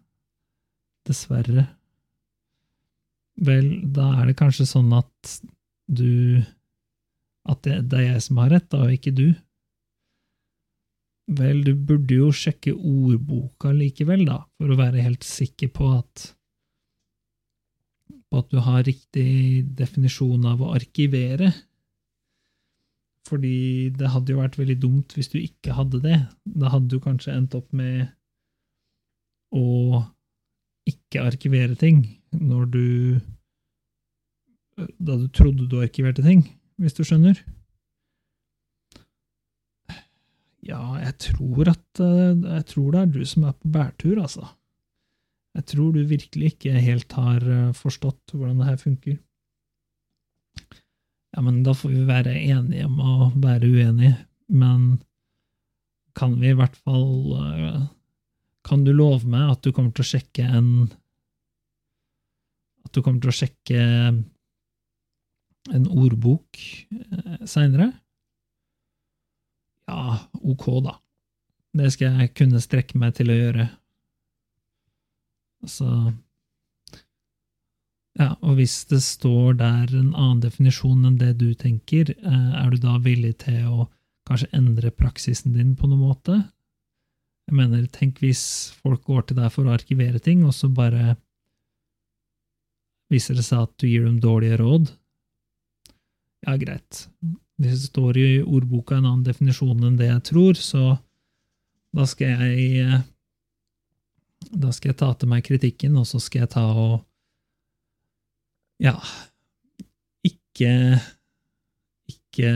dessverre. 1.05 1.67
Vel, 3.45 3.67
da 3.93 4.13
er 4.21 4.31
det 4.31 4.39
kanskje 4.39 4.67
sånn 4.71 4.93
at 4.95 5.39
du 5.91 6.41
At 7.45 7.61
det, 7.67 7.91
det 7.93 7.99
er 7.99 8.07
jeg 8.15 8.23
som 8.25 8.39
har 8.41 8.55
rett, 8.55 8.71
da, 8.73 8.87
og 8.87 8.95
ikke 8.95 9.13
du. 9.13 9.27
Vel, 11.25 11.63
du 11.65 11.73
burde 11.73 12.19
jo 12.19 12.29
sjekke 12.37 12.75
ordboka 12.75 13.73
likevel, 13.73 14.27
da, 14.29 14.43
for 14.59 14.73
å 14.73 14.77
være 14.77 15.05
helt 15.07 15.25
sikker 15.25 15.71
på 15.73 15.89
at 15.97 16.35
på 18.35 18.43
at 18.43 18.51
du 18.51 18.59
har 18.67 18.83
riktig 18.83 19.63
definisjon 19.79 20.43
av 20.51 20.63
å 20.65 20.73
arkivere. 20.75 21.53
Fordi 23.29 23.93
det 23.95 24.11
hadde 24.11 24.35
jo 24.35 24.41
vært 24.41 24.59
veldig 24.59 24.77
dumt 24.83 25.15
hvis 25.15 25.31
du 25.33 25.39
ikke 25.39 25.77
hadde 25.79 26.03
det. 26.03 26.19
Da 26.43 26.73
hadde 26.75 26.91
du 26.91 26.99
kanskje 27.01 27.37
endt 27.37 27.55
opp 27.57 27.71
med 27.73 28.11
å 29.55 30.03
ikke 30.91 31.23
arkivere 31.25 31.79
ting 31.79 32.03
når 32.35 32.67
du 32.75 32.87
Da 34.75 35.15
du 35.15 35.29
trodde 35.31 35.69
du 35.71 35.77
arkiverte 35.79 36.25
ting, 36.27 36.41
hvis 36.83 36.97
du 36.99 37.05
skjønner. 37.07 37.39
Ja, 40.65 40.81
jeg 41.03 41.17
tror 41.21 41.69
at 41.69 42.01
Jeg 42.01 42.65
tror 42.71 42.93
det 42.95 43.01
er 43.01 43.11
du 43.13 43.25
som 43.29 43.45
er 43.49 43.57
på 43.59 43.69
bærtur, 43.69 44.21
altså. 44.23 44.47
Jeg 45.55 45.67
tror 45.71 45.93
du 45.95 46.01
virkelig 46.09 46.55
ikke 46.55 46.73
helt 46.83 47.13
har 47.15 47.45
forstått 47.79 48.33
hvordan 48.35 48.59
det 48.59 48.71
her 48.73 48.81
funker. 48.81 49.19
Ja, 51.35 51.43
men 51.43 51.63
da 51.67 51.75
får 51.75 51.91
vi 51.91 52.05
være 52.07 52.35
enige 52.39 52.87
om 52.87 53.01
å 53.03 53.31
være 53.43 53.71
uenige, 53.71 54.17
men 54.55 55.03
kan 56.15 56.37
vi 56.39 56.53
i 56.53 56.59
hvert 56.59 56.77
fall 56.79 57.91
Kan 58.65 58.85
du 58.87 58.93
love 58.95 59.27
meg 59.29 59.51
at 59.51 59.65
du 59.65 59.73
kommer 59.75 59.91
til 59.91 60.05
å 60.05 60.11
sjekke 60.13 60.45
en 60.47 60.69
At 62.87 62.95
du 62.95 63.03
kommer 63.03 63.21
til 63.25 63.33
å 63.33 63.35
sjekke 63.35 63.81
en 65.75 65.89
ordbok 65.89 66.61
seinere? 67.49 67.91
Ja, 69.91 70.19
ok, 70.41 70.67
da. 70.85 70.99
Det 71.75 71.91
skal 71.93 72.21
jeg 72.21 72.35
kunne 72.39 72.63
strekke 72.63 72.99
meg 73.01 73.17
til 73.19 73.33
å 73.33 73.39
gjøre. 73.39 73.67
Altså 75.65 75.89
Ja, 78.15 78.29
og 78.47 78.61
hvis 78.61 78.77
det 78.87 79.01
står 79.03 79.57
der 79.59 79.91
en 79.91 80.13
annen 80.15 80.43
definisjon 80.45 81.03
enn 81.09 81.17
det 81.19 81.33
du 81.41 81.49
tenker, 81.59 82.13
eh, 82.15 82.51
er 82.61 82.71
du 82.71 82.77
da 82.79 82.95
villig 83.03 83.33
til 83.43 83.65
å 83.67 83.89
kanskje 84.29 84.53
endre 84.55 84.93
praksisen 84.95 85.57
din 85.57 85.73
på 85.75 85.89
noen 85.91 86.05
måte? 86.05 86.37
Jeg 87.49 87.57
mener, 87.59 87.89
tenk 87.91 88.23
hvis 88.23 88.45
folk 88.85 89.03
går 89.09 89.27
til 89.27 89.41
deg 89.41 89.51
for 89.53 89.67
å 89.67 89.75
arkivere 89.75 90.23
ting, 90.23 90.45
og 90.47 90.55
så 90.55 90.71
bare 90.71 91.17
viser 93.13 93.35
det 93.35 93.45
seg 93.49 93.67
at 93.67 93.75
du 93.83 93.89
gir 93.89 94.07
dem 94.07 94.21
dårlige 94.23 94.61
råd. 94.63 94.95
Ja, 96.47 96.55
greit. 96.61 97.09
Det 97.57 97.75
står 97.79 98.17
i 98.19 98.29
ordboka 98.43 98.97
en 98.97 99.07
annen 99.07 99.27
definisjon 99.27 99.85
enn 99.87 99.99
det 99.99 100.09
jeg 100.09 100.23
tror, 100.31 100.59
så 100.59 100.97
da 101.95 102.07
skal 102.11 102.33
jeg 102.43 102.81
eh, 102.83 103.03
Da 104.55 104.73
skal 104.75 104.91
jeg 104.91 104.99
ta 105.01 105.13
til 105.15 105.31
meg 105.31 105.45
kritikken, 105.47 105.95
og 105.97 106.07
så 106.11 106.19
skal 106.23 106.45
jeg 106.45 106.51
ta 106.57 106.65
og 106.75 106.97
Ja, 108.83 108.97
ikke 110.27 110.99
Ikke 112.11 112.51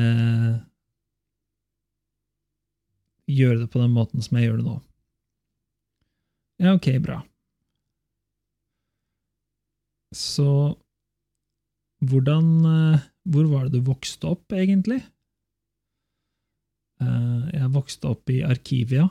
gjøre 3.28 3.62
det 3.62 3.71
på 3.71 3.81
den 3.83 3.93
måten 3.93 4.25
som 4.25 4.38
jeg 4.38 4.49
gjør 4.49 4.61
det 4.61 4.67
nå. 4.67 4.76
Ja, 6.64 6.73
ok, 6.75 6.87
bra. 7.05 7.19
Så 10.17 10.49
hvordan 12.09 12.49
eh, 12.64 13.05
Hvor 13.29 13.49
var 13.51 13.69
det 13.69 13.77
du 13.77 13.85
vokste 13.89 14.31
opp, 14.31 14.53
egentlig? 14.57 15.03
Eh, 17.03 17.49
Jeg 17.55 17.73
vokste 17.75 18.09
opp 18.11 18.31
i 18.33 18.41
Arkivia. 18.47 19.09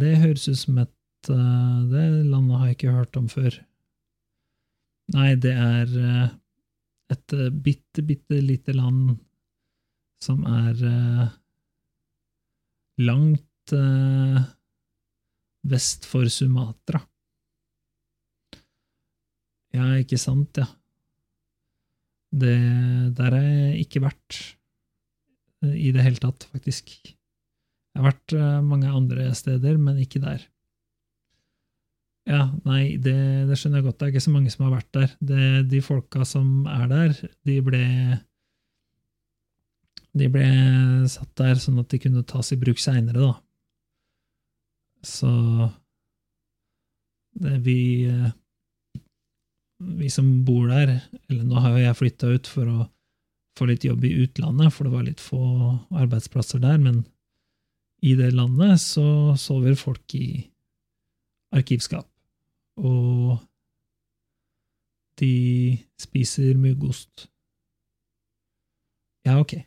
Det 0.00 0.14
høres 0.22 0.48
ut 0.50 0.58
som 0.58 0.78
et 0.82 1.30
eh, 1.30 1.80
Det 1.92 2.06
landet 2.26 2.56
har 2.58 2.70
jeg 2.70 2.78
ikke 2.78 2.94
hørt 2.96 3.18
om 3.20 3.28
før. 3.30 3.58
Nei, 5.14 5.34
det 5.42 5.52
er 5.52 5.92
eh, 6.00 6.30
et 7.14 7.36
bitte, 7.62 8.04
bitte 8.06 8.40
lite 8.40 8.74
land 8.74 9.18
som 10.22 10.44
er 10.46 10.76
langt 13.00 13.72
vest 15.72 16.04
for 16.06 16.28
Sumatra. 16.30 17.00
Ja, 19.74 19.88
ikke 20.02 20.18
sant, 20.20 20.60
ja. 20.60 20.68
Det 22.30 22.56
Der 23.18 23.34
har 23.34 23.42
jeg 23.42 23.86
ikke 23.86 24.04
vært 24.04 24.38
eh, 25.64 25.74
i 25.88 25.90
det 25.94 26.04
hele 26.06 26.22
tatt, 26.22 26.46
faktisk. 26.52 26.92
Jeg 27.90 27.98
har 27.98 28.12
vært 28.12 28.34
eh, 28.38 28.60
mange 28.62 28.90
andre 28.90 29.32
steder, 29.34 29.78
men 29.82 29.98
ikke 29.98 30.22
der. 30.22 30.46
Ja, 32.30 32.44
nei, 32.68 32.96
det, 33.02 33.16
det 33.48 33.56
skjønner 33.58 33.80
jeg 33.80 33.88
godt. 33.88 33.98
Det 33.98 34.06
er 34.06 34.12
ikke 34.12 34.26
så 34.28 34.34
mange 34.34 34.52
som 34.52 34.66
har 34.66 34.74
vært 34.76 34.90
der. 34.94 35.14
Det, 35.18 35.44
de 35.72 35.80
folka 35.82 36.26
som 36.28 36.66
er 36.70 36.90
der, 36.90 37.14
de 37.48 37.56
ble 37.64 37.84
De 40.10 40.26
ble 40.30 40.46
satt 41.10 41.30
der 41.38 41.58
sånn 41.62 41.78
at 41.82 41.90
de 41.90 42.00
kunne 42.02 42.26
tas 42.26 42.50
i 42.54 42.58
bruk 42.58 42.80
seinere, 42.82 43.30
da. 43.30 43.34
Så 45.06 45.30
det 47.40 47.60
vi 47.64 47.80
eh, 48.10 48.30
Vi 49.80 50.10
som 50.12 50.26
bor 50.44 50.68
der 50.68 50.98
Eller 51.30 51.44
nå 51.46 51.60
har 51.62 51.72
jo 51.72 51.84
jeg 51.84 51.96
flytta 51.96 52.32
ut 52.36 52.50
for 52.50 52.68
å 52.68 52.88
få 53.58 53.66
litt 53.68 53.84
jobb 53.84 54.04
i 54.06 54.12
utlandet, 54.22 54.72
for 54.72 54.86
det 54.86 54.92
var 54.92 55.04
litt 55.04 55.20
få 55.20 55.40
arbeidsplasser 55.90 56.60
der, 56.62 56.78
men 56.80 57.02
i 58.00 58.14
det 58.16 58.30
landet 58.32 58.80
så 58.80 59.34
sover 59.36 59.74
folk 59.76 60.14
i 60.16 60.46
arkivskap. 61.52 62.06
Og 62.80 63.40
de 65.20 65.32
spiser 66.00 66.56
muggost. 66.56 67.26
Ja, 69.26 69.36
ok. 69.42 69.58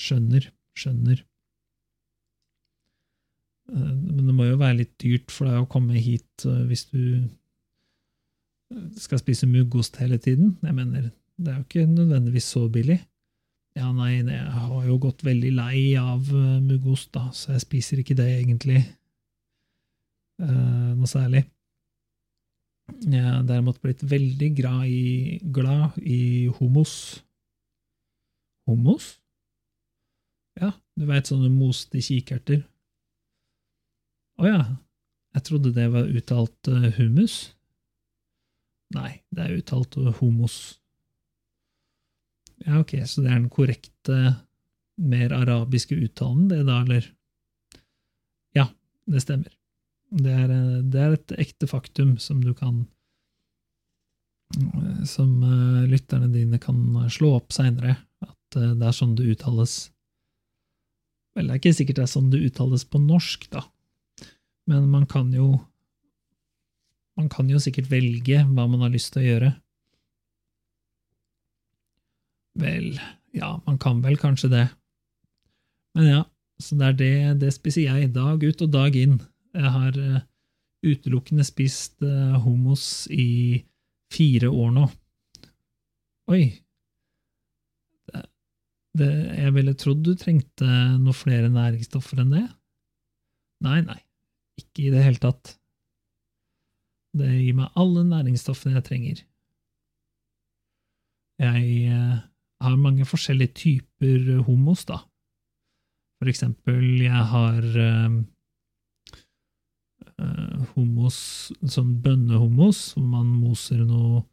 Skjønner. 0.00 0.46
Skjønner. 0.78 1.20
Eh, 3.68 3.92
Men 3.92 4.24
det 4.30 4.36
må 4.38 4.48
jo 4.48 4.56
være 4.62 4.80
litt 4.80 4.94
dyrt 5.02 5.34
for 5.34 5.50
deg 5.50 5.60
å 5.60 5.68
komme 5.70 6.00
hit 6.00 6.46
eh, 6.48 6.62
hvis 6.70 6.86
du 6.94 7.02
skal 9.00 9.20
spise 9.20 9.48
muggost 9.50 9.98
hele 10.02 10.18
tiden. 10.18 10.58
Jeg 10.62 10.74
mener, 10.74 11.10
det 11.36 11.48
er 11.52 11.56
jo 11.58 11.66
ikke 11.66 11.86
nødvendigvis 11.86 12.50
så 12.54 12.68
billig. 12.68 13.00
Ja, 13.78 13.92
nei, 13.94 14.18
jeg 14.18 14.50
har 14.50 14.86
jo 14.86 14.98
gått 14.98 15.22
veldig 15.24 15.52
lei 15.54 15.94
av 15.98 16.26
eh, 16.34 16.58
muggost, 16.64 17.12
da, 17.14 17.28
så 17.34 17.54
jeg 17.54 17.64
spiser 17.64 18.02
ikke 18.02 18.16
det 18.18 18.26
egentlig 18.40 18.80
eh, 20.42 20.90
noe 20.98 21.10
særlig. 21.10 21.44
Jeg 23.06 23.22
er 23.22 23.44
derimot 23.46 23.78
blitt 23.82 24.02
veldig 24.02 24.50
glad 24.58 24.90
i, 24.90 25.38
glad 25.54 25.98
i 26.02 26.50
hummus. 26.58 26.94
Hummus? 28.66 29.12
Ja, 30.58 30.72
du 30.98 31.06
veit 31.06 31.30
sånne 31.30 31.52
moste 31.54 32.02
kikerter. 32.02 32.64
Å 34.40 34.48
ja, 34.48 34.60
jeg 35.36 35.46
trodde 35.46 35.74
det 35.76 35.86
var 35.94 36.10
uttalt 36.10 36.70
eh, 36.72 36.90
hummus. 36.98 37.52
Nei, 38.94 39.20
det 39.30 39.44
er 39.44 39.58
uttalt 39.60 39.96
homos. 40.18 40.56
Ja, 42.66 42.80
ok, 42.80 42.96
så 43.06 43.22
det 43.22 43.30
er 43.30 43.38
den 43.38 43.50
korrekte, 43.52 44.18
mer 45.00 45.32
arabiske 45.32 45.96
uttalen, 45.96 46.48
det 46.50 46.64
da, 46.68 46.82
eller? 46.82 47.06
Ja, 48.56 48.66
det 49.08 49.22
stemmer. 49.24 49.54
Det 50.10 50.32
er, 50.34 50.50
eh, 50.50 50.82
det 50.90 51.00
er 51.00 51.14
et 51.14 51.32
ekte 51.38 51.68
faktum 51.70 52.16
som 52.18 52.40
du 52.42 52.50
kan 52.58 52.82
eh, 54.58 55.04
Som 55.06 55.38
eh, 55.46 55.86
lytterne 55.88 56.26
dine 56.34 56.58
kan 56.58 57.06
slå 57.08 57.36
opp 57.38 57.54
seinere, 57.54 57.94
at 58.26 58.58
eh, 58.58 58.74
det 58.74 58.88
er 58.88 58.96
sånn 58.96 59.14
det 59.16 59.30
uttales. 59.30 59.76
Vel, 61.38 61.46
det 61.46 61.54
er 61.54 61.62
ikke 61.62 61.76
sikkert 61.78 62.02
det 62.02 62.08
er 62.08 62.12
sånn 62.16 62.32
det 62.34 62.42
uttales 62.42 62.84
på 62.84 63.00
norsk, 63.00 63.46
da, 63.54 63.62
men 64.68 64.90
man 64.90 65.06
kan 65.08 65.30
jo 65.32 65.54
man 67.20 67.28
kan 67.32 67.50
jo 67.52 67.60
sikkert 67.60 67.90
velge 67.92 68.40
hva 68.48 68.64
man 68.64 68.86
har 68.86 68.92
lyst 68.94 69.12
til 69.12 69.22
å 69.22 69.26
gjøre. 69.28 69.50
Vel, 72.60 72.94
ja, 73.36 73.54
man 73.66 73.78
kan 73.80 74.00
vel 74.04 74.16
kanskje 74.20 74.50
det. 74.52 74.66
Men 75.96 76.08
ja, 76.08 76.22
så 76.60 76.78
det 76.80 76.88
er 76.88 76.96
det, 76.98 77.14
det 77.44 77.52
spiser 77.56 77.86
jeg 77.88 78.14
dag 78.16 78.42
ut 78.42 78.64
og 78.64 78.72
dag 78.72 78.96
inn. 78.96 79.20
Jeg 79.56 79.74
har 79.76 80.00
eh, 80.00 80.24
utelukkende 80.86 81.44
spist 81.46 82.00
eh, 82.06 82.40
hummus 82.40 83.04
i 83.12 83.60
fire 84.12 84.50
år 84.50 84.74
nå. 84.76 84.88
Oi. 86.30 86.44
Det, 88.90 89.06
jeg 89.38 89.54
ville 89.54 89.76
trodd 89.78 90.00
du 90.02 90.16
trengte 90.18 90.66
noe 90.98 91.14
flere 91.14 91.50
næringsstoffer 91.52 92.24
enn 92.24 92.32
det. 92.34 92.46
Nei, 93.62 93.82
nei, 93.86 94.00
ikke 94.58 94.88
i 94.88 94.92
det 94.94 95.04
hele 95.04 95.20
tatt. 95.22 95.59
Det 97.16 97.28
gir 97.28 97.56
meg 97.58 97.78
alle 97.80 98.04
næringsstoffene 98.06 98.78
jeg 98.78 98.86
trenger. 98.86 99.22
Jeg 101.40 101.64
eh, 101.90 102.18
har 102.60 102.76
mange 102.76 103.06
forskjellige 103.08 103.54
typer 103.56 104.42
hummus, 104.46 104.84
da. 104.84 105.00
For 106.20 106.28
eksempel, 106.28 106.84
jeg 107.00 107.24
har 107.32 107.64
eh, 107.80 108.16
eh, 110.20 110.58
hummus, 110.74 111.20
sånn 111.64 111.94
bønnehummus, 112.04 112.90
hvor 112.92 113.06
man 113.08 113.30
moser 113.40 113.80
noen 113.88 114.26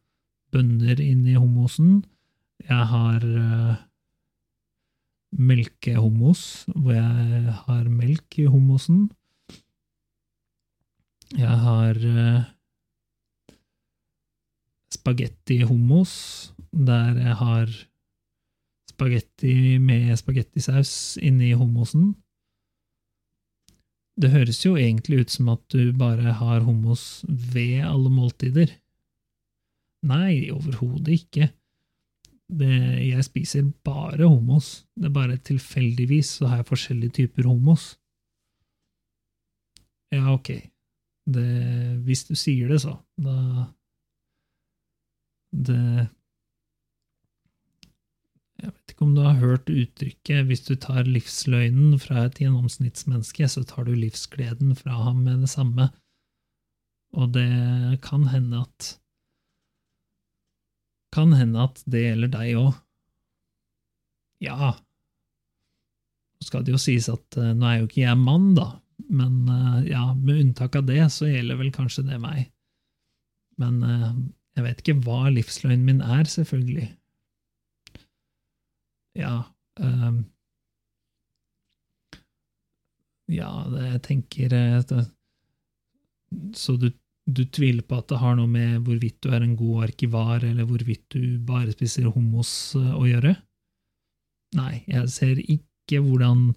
bønner 0.52 1.00
inn 1.00 1.24
i 1.28 1.38
hummusen. 1.40 2.02
Jeg 2.68 2.90
har 2.92 3.24
eh, 3.24 3.80
melkehummus, 5.32 6.42
hvor 6.74 6.92
jeg 6.92 7.56
har 7.64 7.88
melk 7.88 8.36
i 8.36 8.46
hummusen. 8.52 9.08
Jeg 11.36 11.56
har 11.64 11.96
eh, 14.88 14.94
spagetti-hummus, 14.94 16.54
der 16.72 17.16
jeg 17.16 17.36
har 17.36 17.68
spagetti 18.90 19.78
med 19.78 20.16
spagettisaus 20.18 21.18
inni 21.22 21.52
hummusen. 21.52 22.16
Det 24.18 24.30
høres 24.30 24.64
jo 24.64 24.74
egentlig 24.76 25.20
ut 25.20 25.30
som 25.30 25.48
at 25.48 25.62
du 25.70 25.92
bare 25.94 26.32
har 26.40 26.64
hummus 26.66 27.24
ved 27.28 27.84
alle 27.86 28.10
måltider. 28.10 28.72
Nei, 30.08 30.50
overhodet 30.50 31.14
ikke. 31.14 31.52
Det, 32.48 32.74
jeg 33.04 33.24
spiser 33.24 33.70
bare 33.84 34.26
hummus. 34.26 34.86
Det 34.96 35.06
er 35.06 35.14
bare 35.14 35.36
tilfeldigvis 35.36 36.38
så 36.40 36.50
har 36.50 36.62
jeg 36.62 36.70
forskjellige 36.72 37.16
typer 37.20 37.46
hummus. 37.46 37.98
Ja, 40.10 40.32
ok. 40.32 40.50
Det, 41.28 41.48
hvis 42.02 42.24
du 42.24 42.34
sier 42.34 42.72
det, 42.72 42.80
så. 42.82 42.96
Da 43.20 43.68
Det 45.52 46.08
Jeg 48.58 48.72
vet 48.72 48.92
ikke 48.92 49.06
om 49.06 49.14
du 49.14 49.22
har 49.22 49.38
hørt 49.38 49.70
uttrykket 49.70 50.46
'hvis 50.46 50.66
du 50.66 50.74
tar 50.74 51.06
livsløgnen 51.06 51.98
fra 52.02 52.24
et 52.26 52.40
gjennomsnittsmenneske, 52.42 53.46
så 53.48 53.62
tar 53.62 53.84
du 53.86 53.94
livsgleden 53.94 54.74
fra 54.74 55.04
ham 55.04 55.22
med 55.22 55.46
det 55.46 55.50
samme'. 55.52 55.92
Og 57.14 57.32
det 57.32 58.02
kan 58.02 58.26
hende 58.26 58.60
at 58.66 58.98
kan 61.14 61.32
hende 61.32 61.62
at 61.64 61.80
det 61.86 62.02
gjelder 62.04 62.28
deg 62.28 62.58
òg. 62.60 62.74
Ja. 64.44 64.74
Så 66.38 66.50
skal 66.50 66.66
det 66.66 66.74
jo 66.74 66.80
sies 66.82 67.08
at 67.10 67.38
uh, 67.40 67.54
nå 67.56 67.66
er 67.66 67.80
jo 67.80 67.88
ikke 67.88 68.04
jeg 68.04 68.20
mann, 68.20 68.52
da, 68.58 68.68
men 69.08 69.48
uh, 69.48 69.80
ja, 69.88 70.12
med 70.14 70.42
unntak 70.44 70.76
av 70.78 70.86
det, 70.86 71.00
så 71.14 71.30
gjelder 71.30 71.58
vel 71.58 71.72
kanskje 71.74 72.06
det 72.06 72.20
meg. 72.22 72.50
Men 73.58 73.80
uh, 73.82 74.12
jeg 74.58 74.64
vet 74.66 74.80
ikke 74.82 75.00
hva 75.06 75.28
livsløgnen 75.30 75.86
min 75.86 76.00
er, 76.02 76.26
selvfølgelig. 76.30 76.88
Ja 79.18 79.36
um, 79.80 80.24
Ja, 83.28 83.50
det, 83.68 83.84
jeg 83.92 84.02
tenker 84.06 84.52
det, 84.54 85.04
Så 86.56 86.76
du 86.80 86.90
du 87.28 87.44
tviler 87.44 87.84
på 87.84 87.98
at 88.00 88.08
det 88.08 88.20
har 88.22 88.36
noe 88.38 88.48
med 88.48 88.86
hvorvidt 88.86 89.18
du 89.24 89.32
er 89.34 89.44
en 89.44 89.56
god 89.58 89.88
arkivar, 89.90 90.44
eller 90.44 90.64
hvorvidt 90.64 91.04
du 91.12 91.36
bare 91.44 91.74
spiser 91.74 92.08
hummus 92.14 92.74
eh, 92.78 92.94
å 92.96 93.04
gjøre? 93.04 93.34
Nei, 94.56 94.84
jeg 94.88 95.12
ser 95.12 95.42
ikke 95.44 96.00
hvordan 96.04 96.48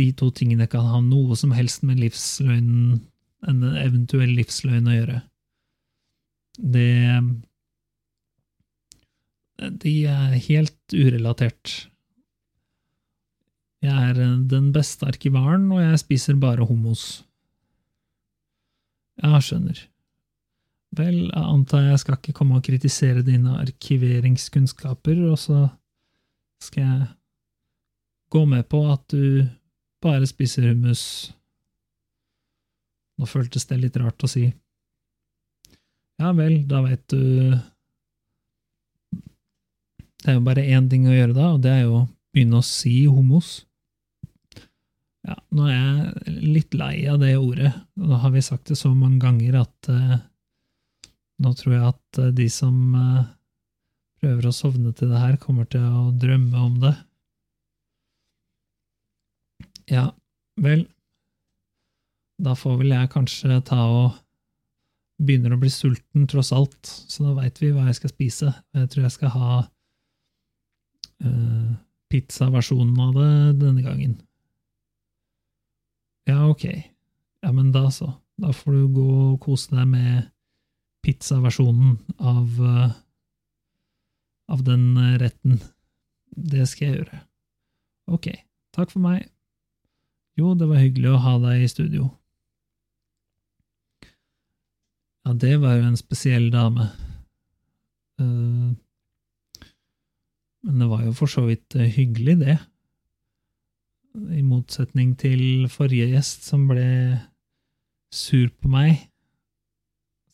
de 0.00 0.10
to 0.16 0.28
tingene 0.36 0.68
kan 0.70 0.84
ha 0.92 1.00
noe 1.04 1.36
som 1.40 1.54
helst 1.56 1.86
med 1.88 2.02
livsløgnen, 2.02 3.00
en 3.48 3.64
eventuell 3.80 4.34
livsløgn 4.36 4.90
å 4.90 4.96
gjøre. 4.98 5.20
Det 6.58 7.20
De 9.80 9.94
er 10.08 10.36
helt 10.48 10.94
urelatert. 10.96 11.90
Jeg 13.80 14.10
er 14.10 14.18
den 14.48 14.72
beste 14.72 15.06
arkivaren, 15.08 15.70
og 15.72 15.80
jeg 15.80 16.00
spiser 16.02 16.36
bare 16.40 16.66
hummus. 16.68 17.22
Ja, 19.20 19.38
skjønner. 19.40 19.78
Vel, 20.96 21.28
jeg 21.30 21.44
antar 21.44 21.86
jeg 21.86 22.00
skal 22.02 22.18
ikke 22.18 22.34
komme 22.36 22.58
og 22.58 22.64
kritisere 22.66 23.22
dine 23.22 23.54
arkiveringskunnskaper, 23.60 25.20
og 25.30 25.38
så 25.38 25.68
skal 26.60 26.82
jeg 26.82 27.06
gå 28.30 28.44
med 28.44 28.66
på 28.68 28.82
at 28.92 29.04
du 29.12 29.46
bare 30.02 30.26
spiser 30.28 30.68
hummus. 30.70 31.32
Nå 33.20 33.28
føltes 33.28 33.68
det 33.68 33.80
litt 33.80 33.96
rart 34.00 34.24
å 34.24 34.30
si. 34.30 34.48
Ja 36.20 36.34
vel, 36.36 36.58
da 36.68 36.82
veit 36.84 37.06
du 37.08 37.56
Det 40.20 40.28
er 40.28 40.36
jo 40.36 40.44
bare 40.44 40.66
én 40.68 40.88
ting 40.92 41.06
å 41.08 41.14
gjøre 41.16 41.32
da, 41.32 41.46
og 41.54 41.62
det 41.64 41.72
er 41.72 41.84
jo 41.86 41.94
å 42.02 42.06
begynne 42.34 42.60
å 42.60 42.66
si 42.66 43.06
homos. 43.08 43.62
Ja, 45.24 45.38
nå 45.56 45.64
er 45.68 45.78
jeg 45.78 46.34
litt 46.44 46.76
lei 46.76 47.06
av 47.08 47.22
det 47.22 47.32
ordet. 47.38 47.72
Da 47.96 48.20
har 48.20 48.34
vi 48.34 48.42
sagt 48.44 48.68
det 48.68 48.76
så 48.76 48.92
mange 48.92 49.20
ganger 49.22 49.62
at 49.62 49.88
eh, 49.88 50.18
nå 51.40 51.54
tror 51.56 51.74
jeg 51.74 51.88
at 51.88 52.20
eh, 52.20 52.32
de 52.36 52.48
som 52.52 52.76
eh, 53.00 53.24
prøver 54.20 54.50
å 54.50 54.54
sovne 54.54 54.92
til 54.96 55.12
det 55.12 55.24
her, 55.24 55.40
kommer 55.40 55.68
til 55.72 55.84
å 55.84 56.10
drømme 56.12 56.64
om 56.68 56.80
det. 56.84 56.94
Ja, 59.90 60.10
vel, 60.60 60.84
da 62.40 62.52
får 62.56 62.82
vel 62.84 62.92
jeg 62.92 63.12
kanskje 63.16 63.62
ta 63.66 63.80
og 63.88 64.20
begynner 65.20 65.54
å 65.54 65.60
bli 65.60 65.70
sulten, 65.72 66.26
tross 66.30 66.52
alt, 66.56 66.88
så 66.88 67.26
da 67.26 67.34
veit 67.36 67.60
vi 67.60 67.72
hva 67.74 67.86
jeg 67.88 67.98
skal 68.00 68.12
spise. 68.14 68.52
Jeg 68.76 68.90
tror 68.92 69.06
jeg 69.06 69.14
skal 69.16 69.32
ha 69.34 69.50
uh, 71.26 71.70
pizzaversjonen 72.12 72.98
av 73.04 73.14
det 73.18 73.30
denne 73.60 73.84
gangen. 73.84 74.16
Ja, 76.28 76.44
ok. 76.48 76.66
Ja, 77.44 77.52
men 77.52 77.72
da 77.74 77.88
så. 77.94 78.12
Da 78.40 78.54
får 78.56 78.76
du 78.76 78.82
gå 78.94 79.08
og 79.32 79.40
kose 79.44 79.74
deg 79.74 79.88
med 79.90 80.30
pizzaversjonen 81.04 81.98
av, 82.18 82.60
uh, 82.60 82.92
av 84.52 84.64
den 84.64 84.94
retten. 85.20 85.60
Det 86.30 86.66
skal 86.68 86.86
jeg 86.86 87.00
gjøre. 87.00 87.20
Ok, 88.10 88.32
takk 88.76 88.92
for 88.92 89.02
meg. 89.04 89.28
Jo, 90.38 90.54
det 90.56 90.68
var 90.70 90.80
hyggelig 90.80 91.12
å 91.12 91.20
ha 91.20 91.36
deg 91.42 91.64
i 91.64 91.70
studio. 91.70 92.08
Ja, 95.30 95.34
det 95.38 95.60
var 95.62 95.76
jo 95.78 95.84
en 95.86 95.96
spesiell 95.96 96.48
dame. 96.50 96.88
Uh, 98.18 98.74
men 100.66 100.80
det 100.82 100.88
var 100.90 101.04
jo 101.06 101.12
for 101.14 101.30
så 101.30 101.44
vidt 101.46 101.76
hyggelig, 101.78 102.34
det. 102.40 102.56
I 104.34 104.42
motsetning 104.42 105.12
til 105.14 105.68
forrige 105.70 106.08
gjest, 106.10 106.48
som 106.50 106.64
ble 106.66 106.88
sur 108.10 108.50
på 108.58 108.72
meg 108.74 108.96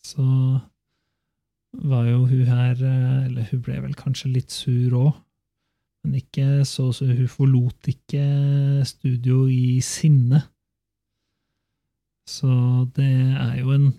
så 0.07 0.25
var 1.73 2.07
jo 2.09 2.23
hun 2.31 2.49
her 2.49 2.81
eh, 2.81 3.27
Eller 3.27 3.49
hun 3.51 3.63
ble 3.67 3.81
vel 3.85 3.97
kanskje 3.99 4.33
litt 4.33 4.55
sur 4.55 4.97
òg, 4.97 5.13
men 6.05 6.21
ikke 6.23 6.65
så 6.65 6.89
så 6.97 7.11
Hun 7.11 7.29
forlot 7.29 7.91
ikke 7.93 8.25
studio 8.89 9.45
i 9.53 9.81
sinne. 9.85 10.41
Så 12.25 12.49
det 12.97 13.13
er 13.37 13.61
jo 13.61 13.77
en 13.77 13.93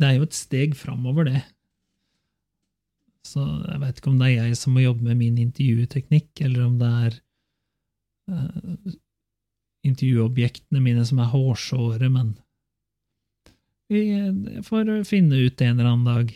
Det 0.00 0.08
er 0.08 0.16
jo 0.18 0.26
et 0.26 0.36
steg 0.36 0.76
framover, 0.78 1.28
det. 1.28 1.42
Så 3.26 3.42
jeg 3.44 3.80
vet 3.82 4.00
ikke 4.00 4.10
om 4.10 4.18
det 4.18 4.30
er 4.30 4.48
jeg 4.48 4.58
som 4.58 4.74
må 4.74 4.82
jobbe 4.82 5.06
med 5.06 5.20
min 5.20 5.38
intervjuteknikk, 5.38 6.30
eller 6.42 6.66
om 6.66 6.78
det 6.80 6.88
er 7.06 7.18
uh, 8.32 8.96
intervjuobjektene 9.86 10.82
mine 10.82 11.04
som 11.06 11.20
er 11.22 11.30
hårsåre, 11.30 12.10
men 12.10 12.34
vi 13.92 14.62
får 14.64 14.90
finne 15.04 15.36
ut 15.44 15.56
det 15.58 15.68
en 15.68 15.78
eller 15.78 15.90
annen 15.90 16.08
dag. 16.08 16.32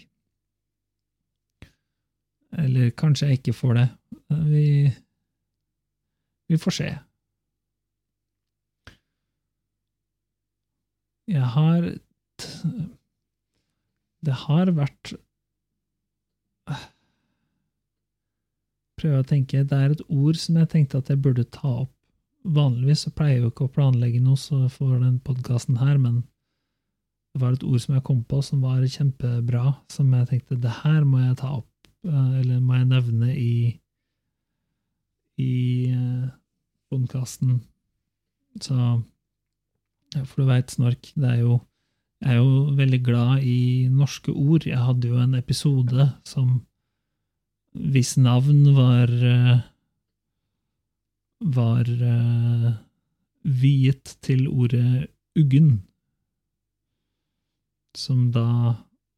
Eller 2.63 2.91
kanskje 2.97 3.31
jeg 3.31 3.41
ikke 3.41 3.57
får 3.57 3.79
det. 3.79 3.87
Vi, 4.51 4.67
vi 6.53 6.59
får 6.61 6.77
se. 6.77 6.91
Jeg 11.27 11.49
har 11.57 11.89
Det 14.25 14.37
har 14.47 14.73
vært 14.77 15.15
Prøver 18.97 19.21
å 19.21 19.27
tenke 19.29 19.61
Det 19.69 19.77
er 19.77 19.93
et 19.93 20.07
ord 20.09 20.39
som 20.41 20.57
jeg 20.57 20.71
tenkte 20.73 21.03
at 21.03 21.11
jeg 21.13 21.21
burde 21.23 21.45
ta 21.53 21.83
opp. 21.85 21.93
Vanligvis 22.47 23.05
så 23.05 23.13
pleier 23.13 23.37
jeg 23.37 23.45
jo 23.45 23.51
ikke 23.53 23.67
å 23.67 23.75
planlegge 23.75 24.23
noe 24.23 24.71
for 24.73 24.97
den 25.03 25.19
podkasten 25.27 25.77
her, 25.83 25.99
men 25.99 26.23
det 27.35 27.43
var 27.43 27.57
et 27.57 27.65
ord 27.67 27.83
som 27.83 27.97
jeg 27.97 28.05
kom 28.07 28.23
på 28.25 28.39
som 28.41 28.63
var 28.65 28.85
kjempebra, 28.89 29.75
som 29.93 30.15
jeg 30.15 30.29
tenkte 30.31 30.57
det 30.63 30.73
her 30.79 31.03
må 31.05 31.21
jeg 31.21 31.37
ta 31.43 31.51
opp, 31.59 31.91
eh, 32.07 32.31
eller 32.41 32.63
må 32.65 32.79
jeg 32.79 32.89
nevne 32.95 33.33
i 33.35 33.57
i 35.37 35.57
eh, 35.93 36.29
podkasten. 36.89 37.59
Så 38.63 39.03
For 40.17 40.41
du 40.41 40.47
veit, 40.49 40.73
Snork, 40.73 41.11
det 41.13 41.29
er 41.29 41.41
jo 41.43 41.59
Jeg 42.25 42.33
er 42.33 42.39
jo 42.41 42.77
veldig 42.79 43.01
glad 43.05 43.45
i 43.45 43.89
norske 43.93 44.33
ord. 44.33 44.67
Jeg 44.67 44.81
hadde 44.81 45.11
jo 45.11 45.21
en 45.21 45.35
episode 45.37 46.09
som 46.25 46.63
hvis 47.77 48.17
navn 48.17 48.63
var 48.77 49.11
Var 51.45 51.91
uh, 51.93 52.71
viet 53.45 54.17
til 54.25 54.47
ordet 54.49 55.11
uggen 55.37 55.83
som 57.97 58.31
da 58.33 58.49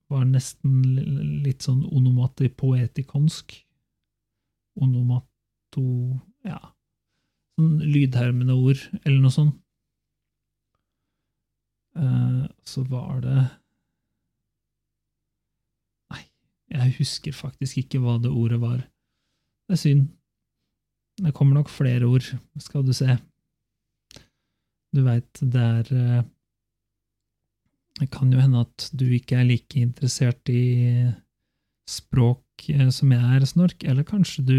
var 0.08 0.24
nesten 0.24 0.82
litt 1.44 1.66
sånn 1.66 1.84
onomatipoetikonsk. 1.84 3.58
Onomato 4.78 5.84
Ja, 6.46 6.60
sånn 7.58 7.80
lydhermende 7.82 8.54
ord, 8.54 8.80
eller 9.02 9.18
noe 9.20 9.34
sånt. 9.34 9.58
Uh, 11.98 12.46
så 12.62 12.84
var 12.86 13.18
det 13.24 13.38
Nei, 16.12 16.22
jeg 16.70 16.94
husker 17.00 17.34
faktisk 17.34 17.82
ikke 17.82 18.00
hva 18.02 18.18
det 18.22 18.30
ordet 18.30 18.60
var. 18.62 18.78
Det 19.66 19.76
er 19.76 19.82
synd. 19.82 20.06
Det 21.18 21.34
kommer 21.34 21.58
nok 21.58 21.72
flere 21.72 22.06
ord, 22.06 22.26
skal 22.62 22.86
du 22.86 22.94
se. 22.94 23.18
Du 24.94 25.02
veit, 25.04 25.42
det 25.42 25.64
er 25.64 25.90
uh, 25.90 26.26
det 27.98 28.10
kan 28.14 28.30
jo 28.32 28.40
hende 28.40 28.62
at 28.62 28.90
du 28.94 29.08
ikke 29.10 29.40
er 29.40 29.48
like 29.48 29.80
interessert 29.80 30.50
i 30.52 31.08
språk 31.88 32.68
eh, 32.70 32.88
som 32.94 33.12
jeg 33.14 33.22
er, 33.36 33.46
Snork, 33.48 33.82
eller 33.82 34.06
kanskje 34.06 34.44
du, 34.46 34.58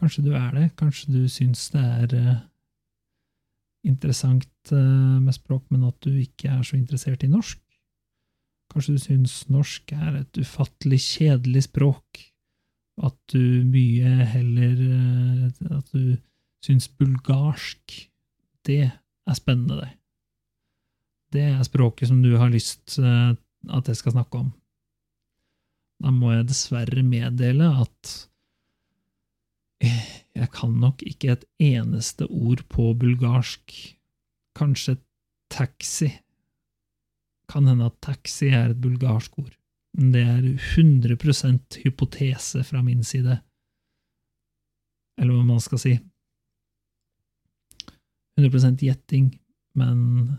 kanskje 0.00 0.24
du 0.26 0.32
er 0.34 0.50
det. 0.56 0.66
Kanskje 0.80 1.12
du 1.14 1.22
syns 1.30 1.68
det 1.74 1.84
er 1.84 2.16
interessant 3.86 4.72
uh, 4.72 5.18
med 5.22 5.34
språk, 5.34 5.66
men 5.70 5.86
at 5.88 5.98
du 6.04 6.10
ikke 6.12 6.50
er 6.52 6.64
så 6.66 6.78
interessert 6.78 7.24
i 7.24 7.30
norsk. 7.30 7.60
Kanskje 8.72 8.96
du 8.96 9.02
syns 9.02 9.36
norsk 9.52 9.92
er 9.94 10.22
et 10.22 10.40
ufattelig 10.42 10.98
kjedelig 11.04 11.66
språk, 11.68 12.24
at 13.06 13.16
du 13.32 13.62
mye 13.68 14.24
heller 14.32 14.78
uh, 14.80 15.76
At 15.78 15.92
du 15.92 16.16
syns 16.64 16.88
bulgarsk, 16.88 18.00
det 18.66 18.82
er 18.90 19.38
spennende, 19.38 19.84
det 19.84 19.92
det 21.34 21.44
er 21.50 21.66
språket 21.66 22.10
som 22.10 22.22
du 22.24 22.34
har 22.38 22.52
lyst 22.52 22.98
uh, 23.02 23.34
at 23.72 23.90
jeg 23.90 23.98
skal 23.98 24.16
snakke 24.16 24.44
om. 24.44 24.52
Da 26.02 26.12
må 26.12 26.32
jeg 26.34 26.48
dessverre 26.50 27.04
meddele 27.06 27.70
at 27.82 28.12
jeg 29.82 30.48
kan 30.54 30.72
nok 30.80 31.02
ikke 31.06 31.34
et 31.34 31.44
eneste 31.62 32.28
ord 32.28 32.64
på 32.72 32.92
bulgarsk. 32.98 33.74
Kanskje 34.56 34.96
taxi. 35.52 36.10
Kan 37.50 37.68
hende 37.68 37.90
at 37.90 38.00
taxi 38.04 38.50
er 38.50 38.72
et 38.72 38.80
bulgarsk 38.82 39.38
ord. 39.38 39.54
Det 39.96 40.22
er 40.22 40.42
100% 40.76 41.80
hypotese 41.84 42.64
fra 42.64 42.82
min 42.84 43.04
side. 43.04 43.38
Eller 45.16 45.32
hva 45.32 45.44
man 45.46 45.62
skal 45.64 45.80
si. 45.80 45.94
100 48.36 48.82
gjetting, 48.84 49.30
men 49.74 50.36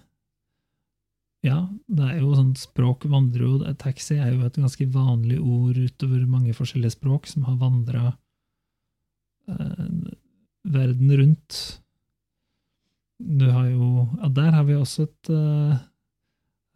ja, 1.45 1.63
det 1.89 2.05
er 2.05 2.19
jo 2.21 2.35
sånn 2.37 2.53
språk 2.57 3.07
vandrer 3.09 3.45
jo 3.45 3.73
Taxi 3.79 4.17
er 4.19 4.33
jo 4.35 4.45
et 4.45 4.57
ganske 4.57 4.85
vanlig 4.93 5.39
ord 5.41 5.77
utover 5.77 6.25
mange 6.29 6.53
forskjellige 6.57 6.97
språk 6.97 7.29
som 7.29 7.45
har 7.47 7.57
vandra 7.61 8.11
verden 9.47 11.11
rundt. 11.19 11.81
Du 13.17 13.49
har 13.49 13.67
jo 13.69 14.07
Ja, 14.21 14.29
der 14.29 14.51
har 14.51 14.63
vi 14.63 14.75
også 14.77 15.07
et 15.07 15.29
eh, 15.29 15.77